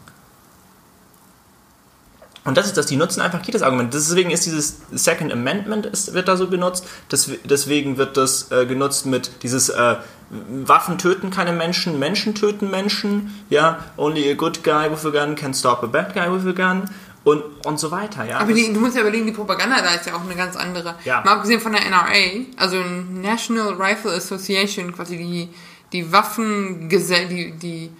[2.46, 3.92] Und das ist das, die nutzen einfach jedes Argument.
[3.94, 6.88] Deswegen ist dieses Second Amendment ist, wird da so benutzt.
[7.10, 9.96] Das, deswegen wird das äh, genutzt mit dieses äh,
[10.30, 13.34] Waffen töten keine Menschen, Menschen töten Menschen.
[13.50, 16.52] Ja, only a good guy with a gun can stop a bad guy with a
[16.52, 16.88] gun.
[17.24, 18.38] Und, und so weiter, ja.
[18.38, 20.94] Aber die, du musst ja überlegen, die Propaganda da ist ja auch eine ganz andere.
[21.04, 21.24] Ja.
[21.26, 25.50] Mal abgesehen von der NRA, also National Rifle Association, quasi die,
[25.92, 27.92] die Waffengesell, die, die,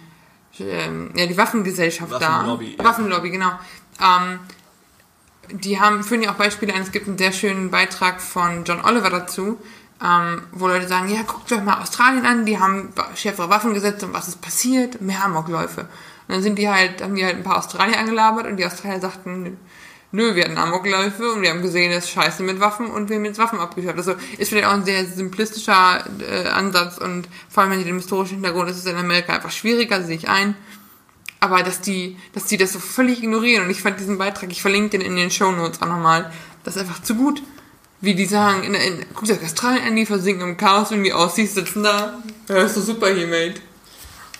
[0.60, 2.84] ähm, ja, die Waffengesellschaft Waffenlobby, da.
[2.84, 2.88] Ja.
[2.88, 3.50] Waffenlobby, genau
[4.00, 4.40] ähm,
[5.50, 6.82] die haben, führen ja auch Beispiele ein.
[6.82, 9.58] Es gibt einen sehr schönen Beitrag von John Oliver dazu,
[10.04, 14.12] ähm, wo Leute sagen, ja, guckt euch mal Australien an, die haben schärfere Waffengesetze und
[14.12, 15.00] was ist passiert?
[15.00, 15.82] Mehr Amokläufe.
[15.82, 19.00] Und dann sind die halt, haben die halt ein paar Australier angelabert und die Australier
[19.00, 19.56] sagten,
[20.12, 23.16] nö, wir hatten Amokläufe und wir haben gesehen, das ist scheiße mit Waffen und wir
[23.16, 23.98] haben jetzt Waffen abgeschafft.
[23.98, 27.96] Also ist vielleicht auch ein sehr simplistischer äh, Ansatz und vor allem wenn ihr den
[27.96, 30.56] historischen Hintergrund ist es in Amerika einfach schwieriger, sehe ich ein.
[31.40, 34.62] Aber dass die, dass die das so völlig ignorieren und ich fand diesen Beitrag, ich
[34.62, 36.32] verlinke den in den Show Notes auch nochmal,
[36.64, 37.42] das ist einfach zu gut.
[38.00, 41.54] Wie die sagen, in, in, guck dir Australien an, die versinken im Chaos die aussiehst,
[41.54, 42.18] sitzen da.
[42.48, 43.60] Ja, ist doch super hier, Mate.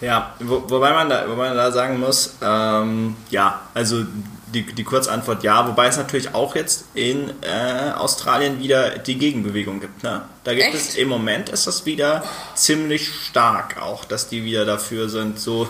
[0.00, 4.04] Ja, wo, wobei, man da, wobei man da sagen muss, ähm, ja, also
[4.52, 9.80] die, die Kurzantwort ja, wobei es natürlich auch jetzt in äh, Australien wieder die Gegenbewegung
[9.80, 10.02] gibt.
[10.02, 10.22] Ne?
[10.44, 10.74] Da gibt Echt?
[10.76, 12.22] es im Moment ist das wieder
[12.54, 15.68] ziemlich stark auch, dass die wieder dafür sind, so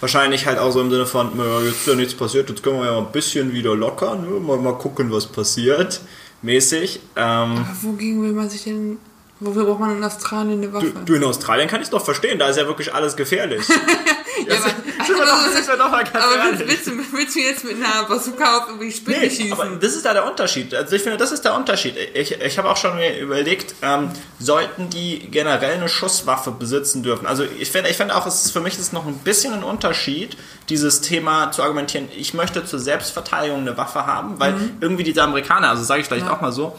[0.00, 1.30] wahrscheinlich halt auch so im Sinne von,
[1.64, 4.40] jetzt ist ja nichts passiert, jetzt können wir ja ein bisschen wieder lockern, ne?
[4.40, 6.00] mal, mal gucken, was passiert,
[6.42, 7.00] mäßig.
[7.16, 8.98] Ähm, Aber wogegen will man sich denn,
[9.40, 10.86] wofür braucht man in Australien eine Waffe?
[10.86, 13.62] du, du in Australien kann ich es doch verstehen, da ist ja wirklich alles gefährlich.
[14.46, 14.74] ja, aber,
[15.06, 16.60] Sind wir doch, sind wir doch mal ganz aber ehrlich.
[16.60, 19.52] willst, willst, du, willst du jetzt mit einer Bazooka auf irgendwie Spinnen Nee, schießen?
[19.52, 20.74] aber das ist da der Unterschied.
[20.74, 21.96] Also ich finde, das ist der Unterschied.
[22.14, 27.26] Ich, ich habe auch schon mir überlegt, ähm, sollten die generell eine Schusswaffe besitzen dürfen?
[27.26, 29.62] Also ich finde ich finde auch, es ist für mich ist noch ein bisschen ein
[29.64, 30.36] Unterschied,
[30.68, 35.70] dieses Thema zu argumentieren, ich möchte zur Selbstverteidigung eine Waffe haben, weil irgendwie diese Amerikaner,
[35.70, 36.30] also sage ich vielleicht Mhm.
[36.30, 36.36] Ja.
[36.36, 36.76] auch mal so,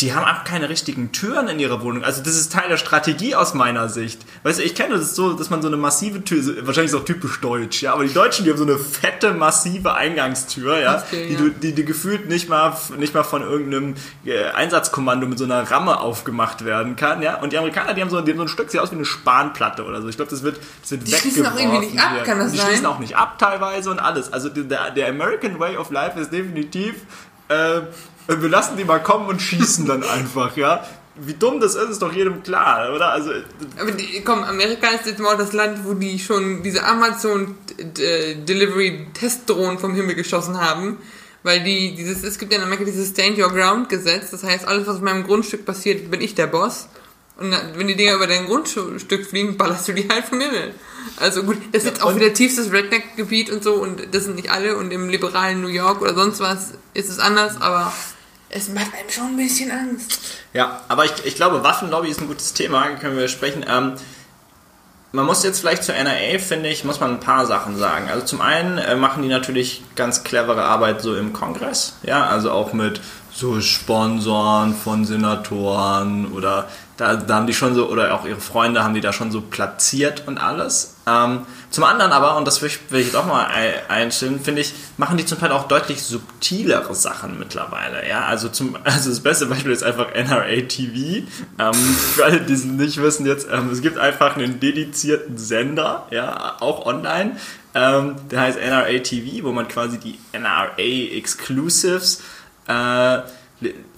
[0.00, 2.04] die haben einfach keine richtigen Türen in ihrer Wohnung.
[2.04, 4.24] Also das ist Teil der Strategie aus meiner Sicht.
[4.42, 7.00] Weißt du, ich kenne das so, dass man so eine massive Tür, wahrscheinlich ist es
[7.00, 11.02] auch typisch deutsch, ja, aber die Deutschen, die haben so eine fette, massive Eingangstür, ja,
[11.06, 11.38] Okay, die, ja.
[11.40, 15.70] du, die, die gefühlt nicht mal, nicht mal von irgendeinem äh, Einsatzkommando mit so einer
[15.70, 17.38] Ramme aufgemacht werden kann, ja.
[17.40, 19.04] Und die Amerikaner, die haben so, die haben so ein Stück, sieht aus wie eine
[19.04, 20.08] Spanplatte oder so.
[20.08, 22.58] Ich glaube, das wird, das wird Die schließen auch irgendwie nicht ab, kann das die
[22.58, 22.66] sein?
[22.68, 24.32] schließen auch nicht ab teilweise und alles.
[24.32, 26.94] Also der, der American Way of Life ist definitiv,
[27.48, 27.82] äh,
[28.38, 30.84] wir lassen die mal kommen und schießen dann einfach, ja.
[31.16, 33.10] Wie dumm das ist, ist doch jedem klar, oder?
[33.10, 33.30] Also,
[33.78, 38.36] Aber die, komm, Amerika ist jetzt mal das Land, wo die schon diese Amazon äh,
[38.36, 40.98] Delivery Testdrohnen vom Himmel geschossen haben.
[41.42, 44.30] Weil die, dieses, es gibt ja in Amerika dieses Stand Your Ground Gesetz.
[44.30, 46.88] Das heißt, alles, was auf meinem Grundstück passiert, bin ich der Boss.
[47.40, 50.74] Und wenn die Dinger über dein Grundstück fliegen, ballerst du die halt vom Himmel.
[51.16, 54.50] Also gut, das ist jetzt auch wieder tiefstes Redneck-Gebiet und so und das sind nicht
[54.50, 57.92] alle und im liberalen New York oder sonst was ist es anders, aber
[58.50, 60.20] es macht einem schon ein bisschen Angst.
[60.52, 63.64] Ja, aber ich, ich glaube, Waffenlobby ist ein gutes Thema, können wir sprechen.
[63.68, 63.94] Ähm,
[65.12, 68.08] man muss jetzt vielleicht zur NRA, finde ich, muss man ein paar Sachen sagen.
[68.08, 72.50] Also zum einen äh, machen die natürlich ganz clevere Arbeit so im Kongress, ja, also
[72.52, 73.00] auch mit
[73.32, 76.68] so Sponsoren von Senatoren oder
[77.00, 79.40] da, da haben die schon so, oder auch ihre Freunde haben die da schon so
[79.40, 80.96] platziert und alles.
[81.06, 84.38] Ähm, zum anderen aber, und das will ich, will ich jetzt auch mal ei- einstellen,
[84.38, 88.06] finde ich, machen die zum Teil auch deutlich subtilere Sachen mittlerweile.
[88.06, 91.26] Ja, also zum, also das beste Beispiel ist einfach NRA TV.
[91.58, 96.06] Ähm, für alle, die es nicht wissen jetzt, ähm, es gibt einfach einen dedizierten Sender,
[96.10, 97.36] ja, auch online.
[97.74, 102.20] Ähm, der heißt NRA TV, wo man quasi die NRA Exclusives
[102.68, 103.20] äh,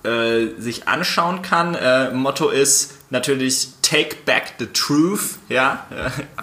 [0.05, 1.75] äh, sich anschauen kann.
[1.75, 5.87] Äh, Motto ist natürlich Take Back the Truth, ja,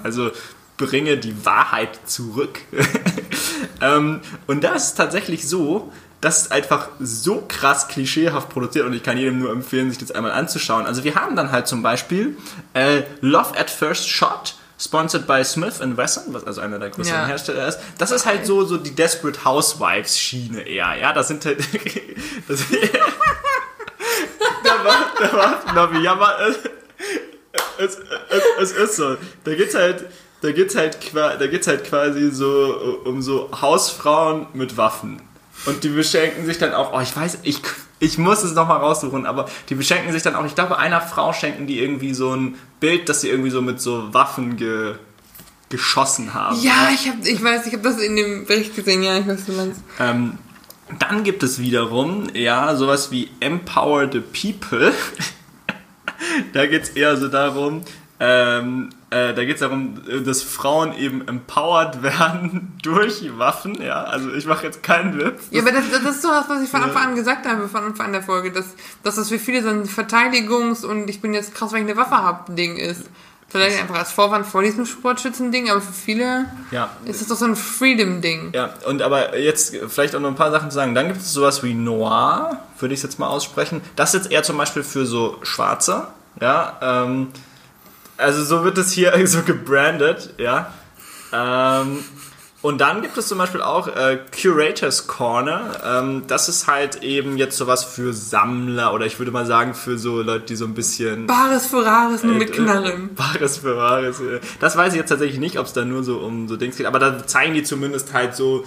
[0.02, 0.32] also
[0.78, 2.60] bringe die Wahrheit zurück.
[3.82, 9.04] ähm, und das ist tatsächlich so, das ist einfach so krass klischeehaft produziert und ich
[9.04, 10.86] kann jedem nur empfehlen, sich das einmal anzuschauen.
[10.86, 12.38] Also wir haben dann halt zum Beispiel
[12.74, 17.26] äh, Love at First Shot, sponsored by Smith Wesson, was also einer der größten Ja.
[17.26, 17.80] Hersteller ist.
[17.98, 21.60] Das ist halt so, so die Desperate Housewives Schiene eher, ja, das sind halt,
[22.48, 22.64] das,
[24.64, 26.58] da war, da war, Navi, ja, aber es,
[27.78, 27.98] es,
[28.30, 29.18] es, es ist so.
[29.44, 30.06] Da geht's halt,
[30.42, 35.22] da geht's halt, da geht's halt quasi so um so Hausfrauen mit Waffen.
[35.66, 37.62] Und die beschenken sich dann auch, oh, ich weiß, ich,
[38.00, 41.34] ich muss es nochmal raussuchen, aber die beschenken sich dann auch, ich glaube, einer Frau
[41.34, 44.96] schenken die irgendwie so ein Bild, dass sie irgendwie so mit so Waffen ge,
[45.68, 46.60] geschossen haben.
[46.62, 49.40] Ja, ich hab, ich weiß, ich habe das in dem Bericht gesehen, ja, ich weiß,
[49.40, 49.82] was du meinst.
[50.00, 50.38] Ähm,
[50.98, 54.92] dann gibt es wiederum, ja, sowas wie Empower the People.
[56.54, 57.84] da geht es eher so darum,
[58.22, 64.04] ähm, äh, da geht es darum, äh, dass Frauen eben empowered werden durch Waffen, ja.
[64.04, 65.48] Also ich mache jetzt keinen Witz.
[65.52, 67.84] Ja, aber das, das ist so was, was ich von Anfang an gesagt habe, von
[67.84, 71.34] Anfang an der Folge, dass, dass das für viele so ein Verteidigungs- und ich bin
[71.34, 73.10] jetzt krass, weil ich eine Waffe habe, Ding ist.
[73.50, 76.90] Vielleicht einfach als Vorwand vor diesem Sportschützen-Ding, aber für viele Ja.
[77.06, 78.52] ist es doch so ein Freedom-Ding.
[78.54, 80.94] Ja, und aber jetzt vielleicht auch noch ein paar Sachen zu sagen.
[80.94, 83.82] Dann gibt es sowas wie Noir, würde ich es jetzt mal aussprechen.
[83.96, 86.08] Das ist jetzt eher zum Beispiel für so Schwarze,
[86.40, 86.78] ja.
[86.82, 87.30] Ähm,
[88.18, 90.72] also so wird es hier so gebrandet, ja.
[91.34, 92.04] Ähm,
[92.62, 95.80] und dann gibt es zum Beispiel auch äh, Curators Corner.
[95.86, 99.98] Ähm, das ist halt eben jetzt sowas für Sammler oder ich würde mal sagen für
[99.98, 103.14] so Leute, die so ein bisschen Bares für Rares, nur mit äh, Knarren.
[103.16, 104.20] Bares für Wahres.
[104.20, 104.42] äh.
[104.60, 106.86] Das weiß ich jetzt tatsächlich nicht, ob es da nur so um so Dings geht,
[106.86, 108.66] aber da zeigen die zumindest halt so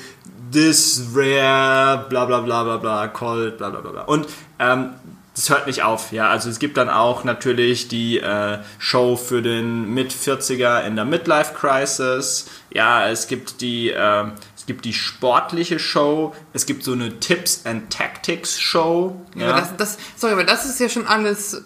[0.52, 4.02] this rare, bla bla bla bla bla, cold, bla bla bla bla.
[4.02, 4.26] Und
[4.58, 4.90] ähm,
[5.34, 6.28] das hört nicht auf, ja.
[6.28, 11.54] Also es gibt dann auch natürlich die äh, Show für den Mit-40er in der Midlife
[11.54, 12.50] Crisis.
[12.70, 14.24] Ja, es gibt die, äh,
[14.56, 16.34] es gibt die sportliche Show.
[16.52, 19.16] Es gibt so eine Tips and Tactics Show.
[19.34, 19.48] Ja.
[19.48, 21.62] Aber das, das, sorry, aber das ist ja schon alles äh,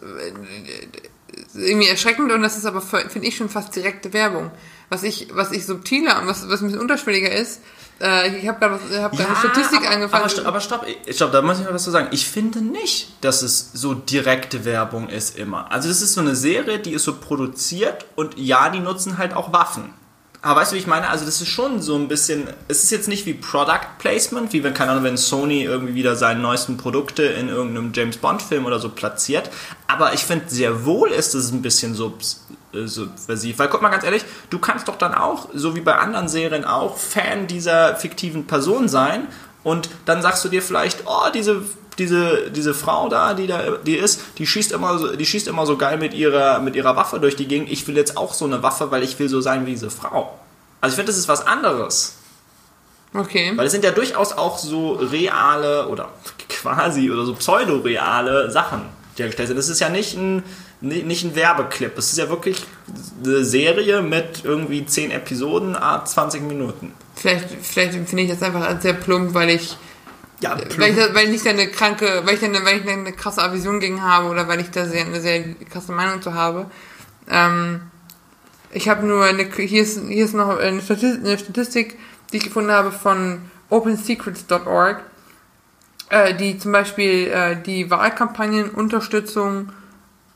[1.54, 4.52] irgendwie erschreckend und das ist aber, finde ich, schon fast direkte Werbung.
[4.90, 7.60] Was ich, was ich subtiler und was, was ein bisschen unterschwelliger ist,
[8.00, 10.22] äh, ich habe gerade hab ja, eine Statistik aber, angefangen.
[10.22, 12.08] Aber, stopp, aber stopp, stopp, da muss ich noch was zu sagen.
[12.10, 15.70] Ich finde nicht, dass es so direkte Werbung ist immer.
[15.72, 19.34] Also das ist so eine Serie, die ist so produziert und ja, die nutzen halt
[19.34, 19.94] auch Waffen.
[20.42, 21.08] Aber weißt du, wie ich meine?
[21.08, 24.62] Also das ist schon so ein bisschen, es ist jetzt nicht wie Product Placement, wie
[24.62, 28.64] wenn, keine Ahnung, wenn Sony irgendwie wieder seine neuesten Produkte in irgendeinem James Bond Film
[28.64, 29.50] oder so platziert.
[29.88, 32.00] Aber ich finde sehr wohl ist es ein bisschen äh,
[32.72, 33.58] subversiv.
[33.58, 36.64] Weil guck mal ganz ehrlich, du kannst doch dann auch, so wie bei anderen Serien
[36.64, 39.28] auch, Fan dieser fiktiven Person sein
[39.62, 41.62] und dann sagst du dir vielleicht, oh, diese
[41.98, 45.66] diese, diese Frau da, die da, die ist, die schießt immer so, die schießt immer
[45.66, 47.70] so geil mit ihrer, mit ihrer Waffe durch die Gegend.
[47.70, 50.38] Ich will jetzt auch so eine Waffe, weil ich will so sein wie diese Frau.
[50.80, 52.16] Also ich finde, das ist was anderes.
[53.14, 53.52] Okay.
[53.56, 56.10] Weil es sind ja durchaus auch so reale oder
[56.48, 58.82] quasi oder so pseudo-reale Sachen,
[59.16, 59.56] die hergestellt sind.
[59.56, 60.42] Das ist ja nicht ein,
[60.80, 61.96] nicht ein Werbeclip.
[61.96, 62.64] Es ist ja wirklich
[63.24, 66.92] eine Serie mit irgendwie 10 Episoden, 20 Minuten.
[67.14, 69.76] Vielleicht, vielleicht finde ich das einfach als sehr plump, weil ich.
[70.40, 70.78] Ja, plump.
[70.78, 73.80] weil, ich, weil ich nicht eine kranke, weil ich, eine, weil ich eine krasse Aversion
[73.80, 76.70] gegen habe oder weil ich da sehr, eine sehr krasse Meinung zu habe.
[77.30, 77.80] Ähm,
[78.70, 81.98] ich habe nur eine, hier ist, hier ist noch eine Statistik, eine Statistik,
[82.32, 85.00] die ich gefunden habe von opensecrets.org,
[86.10, 89.70] äh, die zum Beispiel äh, die Wahlkampagnenunterstützung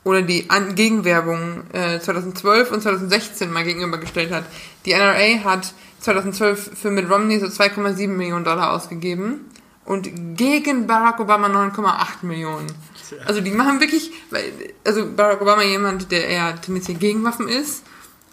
[0.05, 4.45] oder die An Gegenwerbung äh, 2012 und 2016 mal gegenübergestellt hat.
[4.85, 9.51] Die NRA hat 2012 für Mitt Romney so 2,7 Millionen Dollar ausgegeben
[9.85, 12.67] und gegen Barack Obama 9,8 Millionen.
[13.27, 14.13] Also die machen wirklich,
[14.85, 17.85] also Barack Obama jemand, der eher tendenziell gegen Waffen ist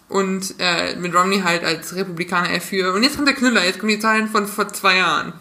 [0.08, 2.94] und äh, mit Romney halt als Republikaner eher für.
[2.94, 5.34] Und jetzt kommt der Knüller, jetzt kommen die Zahlen von vor zwei Jahren.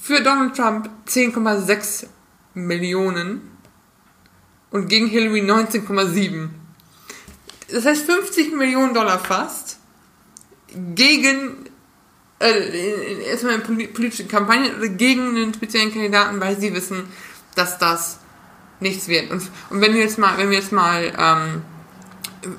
[0.00, 2.06] Für Donald Trump 10,6
[2.54, 3.51] Millionen
[4.72, 6.48] und gegen Hillary 19,7.
[7.70, 9.78] Das heißt 50 Millionen Dollar fast
[10.94, 11.66] gegen
[12.40, 17.04] äh, erstmal in politischen Kampagnen oder gegen einen speziellen Kandidaten, weil sie wissen,
[17.54, 18.18] dass das
[18.80, 19.30] nichts wird.
[19.30, 21.62] Und, und wenn wir jetzt mal, wenn wir jetzt mal ähm,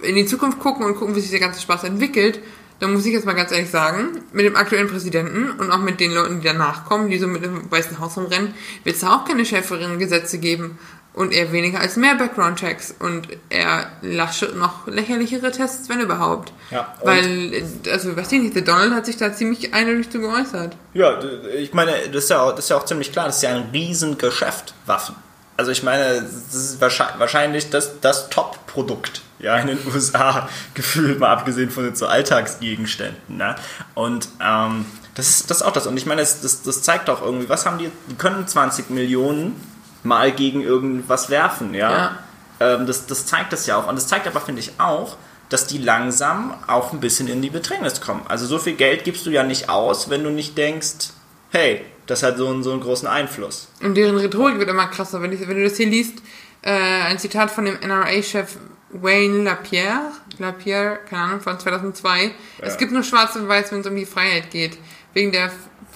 [0.04, 2.40] in die Zukunft gucken und gucken, wie sich der ganze Spaß entwickelt,
[2.80, 6.00] dann muss ich jetzt mal ganz ehrlich sagen, mit dem aktuellen Präsidenten und auch mit
[6.00, 9.16] den Leuten, die danach kommen, die so mit dem Weißen Haus rumrennen, wird es da
[9.16, 10.78] auch keine schärferen Gesetze geben
[11.14, 16.52] und eher weniger als mehr Background-Checks und eher lasche, noch lächerlichere Tests, wenn überhaupt.
[16.72, 20.76] Ja, Weil, also, was ich nicht, der Donald hat sich da ziemlich eindeutig zu geäußert.
[20.94, 21.20] Ja,
[21.56, 23.56] ich meine, das ist ja, auch, das ist ja auch ziemlich klar, das ist ja
[23.56, 25.16] ein Riesengeschäft, Waffen.
[25.56, 31.32] Also ich meine, das ist wahrscheinlich das, das Top-Produkt ja, in den USA, gefühlt mal
[31.32, 33.38] abgesehen von den so Alltagsgegenständen.
[33.38, 33.56] Ne?
[33.94, 35.86] Und ähm, das, ist, das ist auch das.
[35.86, 38.90] Und ich meine, das, das, das zeigt doch irgendwie, was haben die, die können 20
[38.90, 39.73] Millionen
[40.04, 41.92] mal gegen irgendwas werfen, ja.
[41.92, 42.20] ja.
[42.60, 43.88] Ähm, das, das zeigt das ja auch.
[43.88, 45.18] Und das zeigt aber, finde ich, auch,
[45.50, 48.22] dass die langsam auch ein bisschen in die Bedrängnis kommen.
[48.28, 51.12] Also so viel Geld gibst du ja nicht aus, wenn du nicht denkst,
[51.52, 53.70] hey, das hat so einen, so einen großen Einfluss.
[53.82, 55.22] Und deren Rhetorik wird immer krasser.
[55.22, 56.20] Wenn, ich, wenn du das hier liest,
[56.62, 58.58] äh, ein Zitat von dem NRA-Chef
[58.94, 62.24] Wayne Lapierre, Lapierre, keine Ahnung, von 2002.
[62.26, 62.32] Ja.
[62.62, 64.78] Es gibt nur schwarz und weiß, wenn es um die Freiheit geht.
[65.14, 65.52] Wegen der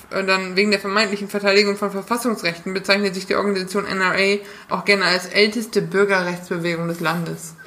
[0.10, 4.39] dann wegen der vermeintlichen Verteidigung von Verfassungsrechten bezeichnet sich die Organisation NRA
[4.70, 7.56] auch gerne als älteste Bürgerrechtsbewegung des Landes.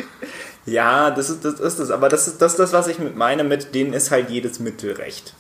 [0.66, 1.90] Ja, das ist das, ist das.
[1.90, 4.92] aber das ist das, das, was ich mit meine, mit denen ist halt jedes Mittel
[4.92, 5.34] recht.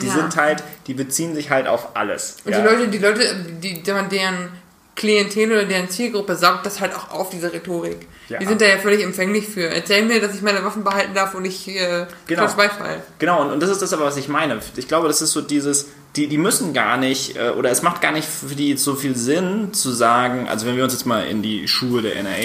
[0.00, 0.14] Die ja.
[0.14, 2.38] sind halt, die beziehen sich halt auf alles.
[2.44, 2.60] Und ja.
[2.60, 4.48] die Leute, die Leute, die, deren
[4.96, 8.06] Klientel oder deren Zielgruppe saugt das halt auch auf, diese Rhetorik.
[8.28, 8.38] Ja.
[8.38, 9.68] Die sind da ja völlig empfänglich für.
[9.68, 12.46] Erzähl mir, dass ich meine Waffen behalten darf und ich äh, genau.
[12.54, 13.02] Beifall.
[13.18, 14.60] Genau, und, und das ist das aber, was ich meine.
[14.76, 18.00] Ich glaube, das ist so dieses, die, die müssen gar nicht, äh, oder es macht
[18.00, 21.26] gar nicht für die so viel Sinn zu sagen, also wenn wir uns jetzt mal
[21.26, 22.38] in die Schuhe der NRA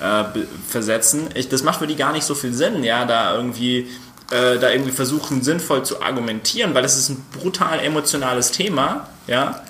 [0.00, 0.24] äh,
[0.68, 3.88] versetzen, ich, das macht für die gar nicht so viel Sinn, ja, da irgendwie
[4.30, 9.62] äh, da irgendwie versuchen sinnvoll zu argumentieren, weil es ist ein brutal emotionales Thema, ja.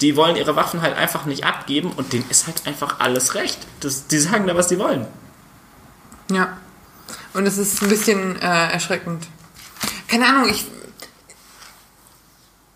[0.00, 3.58] Die wollen ihre Waffen halt einfach nicht abgeben und denen ist halt einfach alles recht.
[3.80, 5.06] Das, die sagen da, was sie wollen.
[6.30, 6.58] Ja.
[7.32, 9.26] Und es ist ein bisschen äh, erschreckend.
[10.08, 10.66] Keine Ahnung, ich,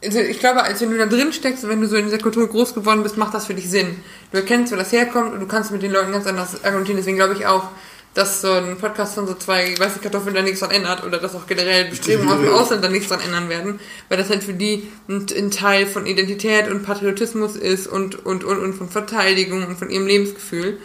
[0.02, 2.18] also ich glaube, als wenn du da drin steckst und wenn du so in dieser
[2.18, 3.96] Kultur groß geworden bist, macht das für dich Sinn.
[4.30, 6.98] Du erkennst, wo das herkommt und du kannst mit den Leuten ganz anders argumentieren.
[6.98, 7.68] Deswegen glaube ich auch,
[8.14, 11.34] dass so ein Podcast von so zwei weiße Kartoffeln da nichts dran ändert oder dass
[11.34, 14.54] auch generell Bestrebungen aus dem Ausland da nichts dran ändern werden, weil das halt für
[14.54, 19.66] die ein, ein Teil von Identität und Patriotismus ist und, und, und, und von Verteidigung
[19.66, 20.78] und von ihrem Lebensgefühl.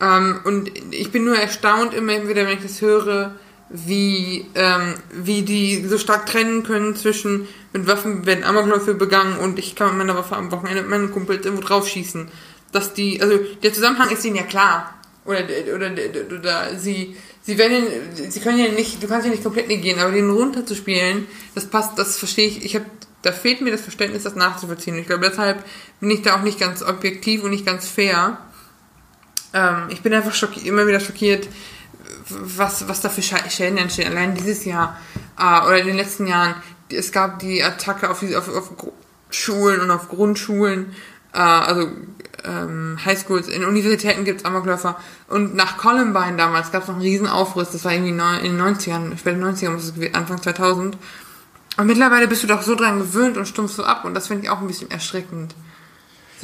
[0.00, 3.34] Ähm, und ich bin nur erstaunt immer wieder, wenn ich das höre,
[3.68, 9.58] wie, ähm, wie die so stark trennen können zwischen, mit Waffen werden Amokläufe begangen und
[9.58, 12.28] ich kann mit meiner Waffe am Wochenende mit meinen Kumpels irgendwo draufschießen.
[12.72, 14.94] Dass die, also der Zusammenhang ist ihnen ja klar.
[15.24, 15.40] Oder,
[15.74, 17.84] oder, oder, oder sie, sie werden,
[18.14, 21.98] sie können ja nicht, du kannst ja nicht komplett negieren, aber den runterzuspielen, das passt,
[21.98, 22.84] das verstehe ich, ich habe
[23.24, 24.98] da fehlt mir das Verständnis, das nachzuvollziehen.
[24.98, 25.64] Ich glaube, deshalb
[25.98, 28.38] bin ich da auch nicht ganz objektiv und nicht ganz fair.
[29.54, 31.48] Ähm, ich bin einfach schockiert, immer wieder schockiert,
[32.28, 34.10] was, was da für Schäden entstehen.
[34.10, 34.98] Allein dieses Jahr
[35.38, 36.54] äh, oder in den letzten Jahren,
[36.90, 38.70] es gab die Attacke auf, auf, auf
[39.30, 40.94] Schulen und auf Grundschulen,
[41.32, 41.88] äh, also
[42.44, 44.98] ähm, Highschools, in Universitäten gibt es Amokläufer.
[45.28, 48.60] Und nach Columbine damals gab es noch einen riesen Aufriss, das war irgendwie in den
[48.60, 50.96] 90ern, später 90ern, Anfang 2000.
[51.76, 54.44] Und mittlerweile bist du doch so dran gewöhnt und stumpfst so ab und das finde
[54.44, 55.54] ich auch ein bisschen erschreckend.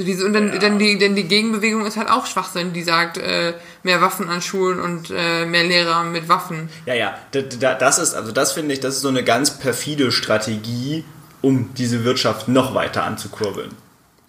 [0.01, 0.59] So diese, und dann, ja.
[0.59, 4.41] dann die, denn die Gegenbewegung ist halt auch Schwachsinn, die sagt, äh, mehr Waffen an
[4.41, 6.71] Schulen und äh, mehr Lehrer mit Waffen.
[6.87, 11.05] Ja, ja, das ist, also das finde ich, das ist so eine ganz perfide Strategie,
[11.43, 13.73] um diese Wirtschaft noch weiter anzukurbeln.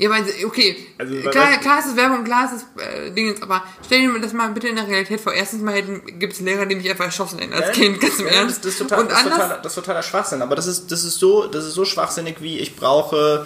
[0.01, 3.63] Ja, weil, okay, also, klar, klar ist es Werbung, klar ist es äh, Dingens, aber
[3.85, 5.31] stell dir das mal bitte in der Realität vor.
[5.31, 8.25] Erstens mal gibt es Lehrer, die mich einfach erschossen hätten als ja, Kind, ganz im
[8.25, 8.65] ja, Ernst.
[8.65, 10.91] Das, das, ist total, Und das, ist totaler, das ist totaler Schwachsinn, aber das ist,
[10.91, 13.45] das ist so, das ist so schwachsinnig wie ich brauche,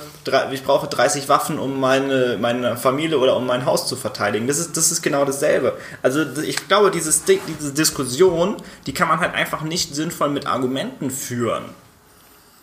[0.53, 4.47] ich brauche 30 Waffen, um meine, meine Familie oder um mein Haus zu verteidigen.
[4.47, 5.77] Das ist, das ist genau dasselbe.
[6.03, 8.55] Also ich glaube, dieses, diese Diskussion,
[8.87, 11.65] die kann man halt einfach nicht sinnvoll mit Argumenten führen.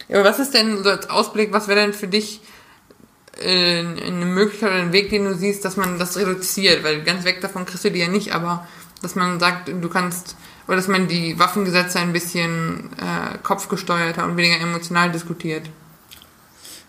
[0.08, 2.40] Ja, aber was ist denn so als Ausblick, was wäre denn für dich
[3.40, 7.40] eine Möglichkeit oder einen Weg, den du siehst, dass man das reduziert, weil ganz weg
[7.40, 8.66] davon kriegst du die ja nicht, aber
[9.00, 14.36] dass man sagt, du kannst, oder dass man die Waffengesetze ein bisschen äh, kopfgesteuerter und
[14.36, 15.62] weniger emotional diskutiert.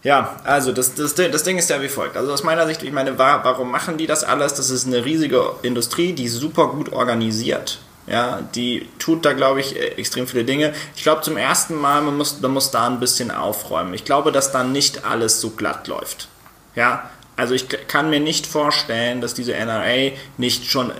[0.03, 2.17] Ja, also das, das, das Ding ist ja wie folgt.
[2.17, 4.53] Also aus meiner Sicht, ich meine, warum machen die das alles?
[4.53, 7.79] Das ist eine riesige Industrie, die super gut organisiert.
[8.05, 10.73] Ja, die tut da, glaube ich, äh, extrem viele Dinge.
[10.93, 13.93] Ich glaube, zum ersten Mal, man muss, man muss da ein bisschen aufräumen.
[13.93, 16.27] Ich glaube, dass da nicht alles so glatt läuft.
[16.75, 20.91] Ja, also ich kann mir nicht vorstellen, dass diese NRA nicht schon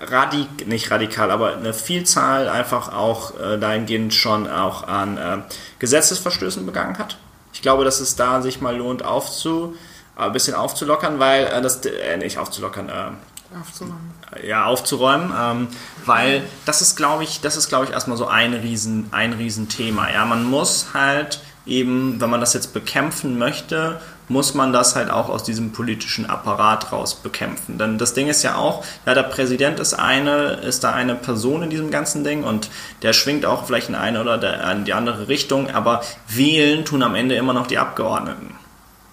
[0.00, 5.38] radik nicht radikal, aber eine Vielzahl einfach auch äh, dahingehend schon auch an äh,
[5.80, 7.18] Gesetzesverstößen begangen hat.
[7.52, 9.74] Ich glaube, dass es da sich mal lohnt, aufzu,
[10.16, 14.12] äh, ein bisschen aufzulockern, weil äh, das äh, nicht aufzulockern, äh, aufzuräumen.
[14.46, 15.68] Ja, aufzuräumen, ähm,
[16.06, 20.10] weil das ist, glaube ich, das ist, glaube ich, erstmal so ein riesen, ein Riesenthema.
[20.10, 24.00] Ja, man muss halt eben, wenn man das jetzt bekämpfen möchte,
[24.32, 27.78] muss man das halt auch aus diesem politischen Apparat raus bekämpfen.
[27.78, 31.62] Denn das Ding ist ja auch, ja, der Präsident ist eine, ist da eine Person
[31.62, 32.70] in diesem ganzen Ding und
[33.02, 37.02] der schwingt auch vielleicht in eine oder der, in die andere Richtung, aber wählen tun
[37.02, 38.56] am Ende immer noch die Abgeordneten.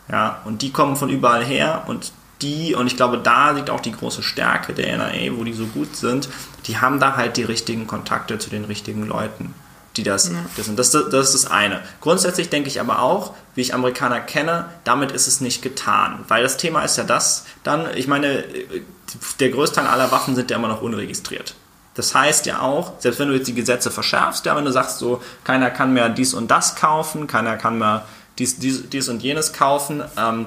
[0.10, 3.82] Ja, und die kommen von überall her und die, und ich glaube, da liegt auch
[3.82, 6.30] die große Stärke der NRA, wo die so gut sind,
[6.68, 9.54] die haben da halt die richtigen Kontakte zu den richtigen Leuten
[10.00, 10.36] die das, ja.
[10.56, 10.80] das sind.
[10.80, 11.82] Das, das ist das eine.
[12.02, 16.24] Grundsätzlich denke ich aber auch, wie ich Amerikaner kenne, damit ist es nicht getan.
[16.28, 18.44] Weil das Thema ist ja das dann, ich meine,
[19.40, 21.56] der Größteil aller Waffen sind ja immer noch unregistriert.
[21.96, 25.00] Das heißt ja auch, selbst wenn du jetzt die Gesetze verschärfst, ja, wenn du sagst
[25.00, 28.06] so, keiner kann mehr dies und das kaufen, keiner kann mehr
[28.38, 30.46] dies, dies, dies und jenes kaufen, ähm,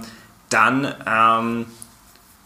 [0.49, 1.67] dann ähm,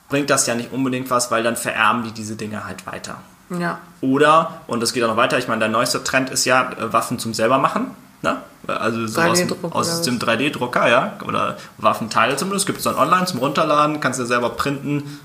[0.09, 3.19] bringt das ja nicht unbedingt was, weil dann vererben die diese Dinge halt weiter.
[3.51, 3.79] Ja.
[4.01, 6.93] Oder, und das geht auch noch weiter, ich meine, der neueste Trend ist ja äh,
[6.93, 7.91] Waffen zum selbermachen.
[8.23, 8.39] Ne?
[8.67, 9.41] Also so aus,
[9.71, 14.25] aus dem 3D-Drucker, ja, oder Waffenteile zumindest, gibt es dann online zum Runterladen, kannst du
[14.25, 15.21] selber printen.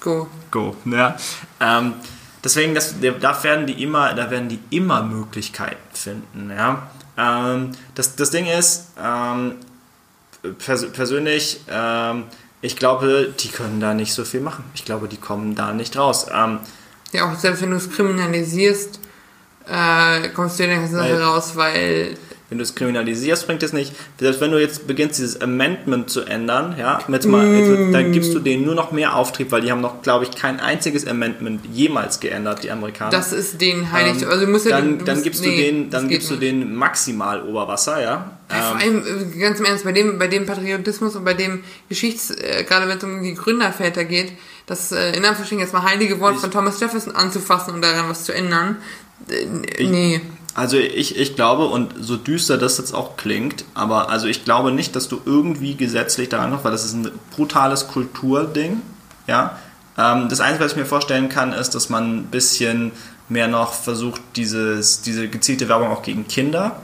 [0.00, 0.28] Go.
[0.50, 1.16] Go, ja.
[1.60, 1.94] Ähm,
[2.42, 6.84] deswegen, das, da werden die immer, da werden die immer Möglichkeiten finden, ja.
[7.16, 9.56] Ähm, das, das Ding ist, ähm,
[10.58, 12.24] pers persönlich, ähm,
[12.60, 14.64] ich glaube, die können da nicht so viel machen.
[14.74, 16.28] Ich glaube, die kommen da nicht raus.
[17.14, 18.98] Ja, auch selbst wenn du es kriminalisierst,
[19.68, 22.16] äh, kommst du in der ganzen Sache raus, weil
[22.54, 23.92] wenn du es kriminalisierst, bringt es nicht.
[24.20, 28.32] Selbst wenn du jetzt beginnst, dieses Amendment zu ändern, ja, jetzt mal, jetzt, dann gibst
[28.32, 31.62] du denen nur noch mehr Auftrieb, weil die haben noch, glaube ich, kein einziges Amendment
[31.72, 33.10] jemals geändert, die Amerikaner.
[33.10, 34.22] Das ist denen heilig.
[34.22, 37.42] Ähm, also musst dann, du, dann gibst nee, du denen, dann gibst du denen maximal
[37.42, 38.38] Oberwasser, ja.
[38.48, 41.64] ja vor allem, äh, ganz im Ernst, bei dem, bei dem Patriotismus und bei dem
[41.88, 44.32] Geschichts, äh, gerade wenn es um die Gründerväter geht,
[44.66, 48.08] das äh, in Anführungsstrichen jetzt mal heilige Wort ich, von Thomas Jefferson anzufassen und daran
[48.08, 48.76] was zu ändern,
[49.28, 49.44] äh,
[49.82, 50.14] nee.
[50.14, 50.20] Ich,
[50.54, 54.70] also ich, ich glaube, und so düster das jetzt auch klingt, aber also ich glaube
[54.70, 58.80] nicht, dass du irgendwie gesetzlich daran kommst, weil das ist ein brutales Kulturding,
[59.26, 59.58] ja.
[59.98, 62.92] Ähm, das Einzige, was ich mir vorstellen kann, ist, dass man ein bisschen
[63.28, 66.76] mehr noch versucht, dieses, diese gezielte Werbung auch gegen Kinder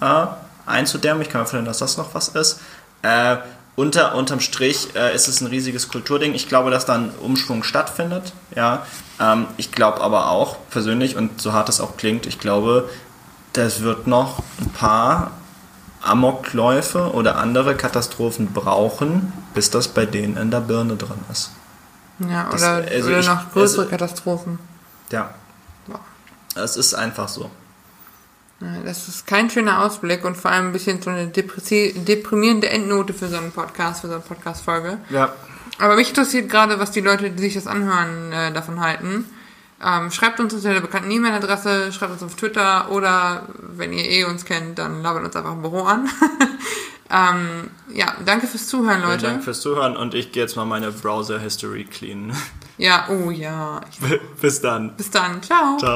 [0.00, 0.26] äh,
[0.66, 1.22] einzudämmen.
[1.22, 2.60] Ich kann mir vorstellen, dass das noch was ist.
[3.02, 3.36] Äh,
[3.76, 6.34] unter, unterm Strich äh, ist es ein riesiges Kulturding.
[6.34, 8.32] Ich glaube, dass da ein Umschwung stattfindet.
[8.54, 8.86] Ja.
[9.20, 12.88] Ähm, ich glaube aber auch persönlich, und so hart es auch klingt, ich glaube,
[13.54, 15.30] das wird noch ein paar
[16.02, 21.50] Amokläufe oder andere Katastrophen brauchen, bis das bei denen in der Birne drin ist.
[22.18, 24.58] Ja, Das- oder, also oder ich- noch größere also- Katastrophen.
[25.10, 25.30] Ja,
[26.56, 27.50] es ist einfach so.
[28.84, 33.28] Das ist kein schöner Ausblick und vor allem ein bisschen so eine deprimierende Endnote für
[33.28, 34.98] so einen Podcast, für so eine Podcast-Folge.
[35.10, 35.32] Ja.
[35.78, 39.24] Aber mich interessiert gerade, was die Leute, die sich das anhören, äh, davon halten.
[39.84, 44.24] Ähm, schreibt uns unter der bekannten E-Mail-Adresse, schreibt uns auf Twitter oder wenn ihr eh
[44.24, 46.08] uns kennt, dann labert uns einfach im Büro an.
[47.10, 49.26] ähm, ja, danke fürs Zuhören, Vielen Leute.
[49.26, 52.34] Dank fürs Zuhören und ich gehe jetzt mal meine Browser-History cleanen.
[52.78, 53.82] Ja, oh ja.
[54.40, 54.96] bis dann.
[54.96, 55.42] Bis dann.
[55.42, 55.76] Ciao.
[55.76, 55.92] Ciao.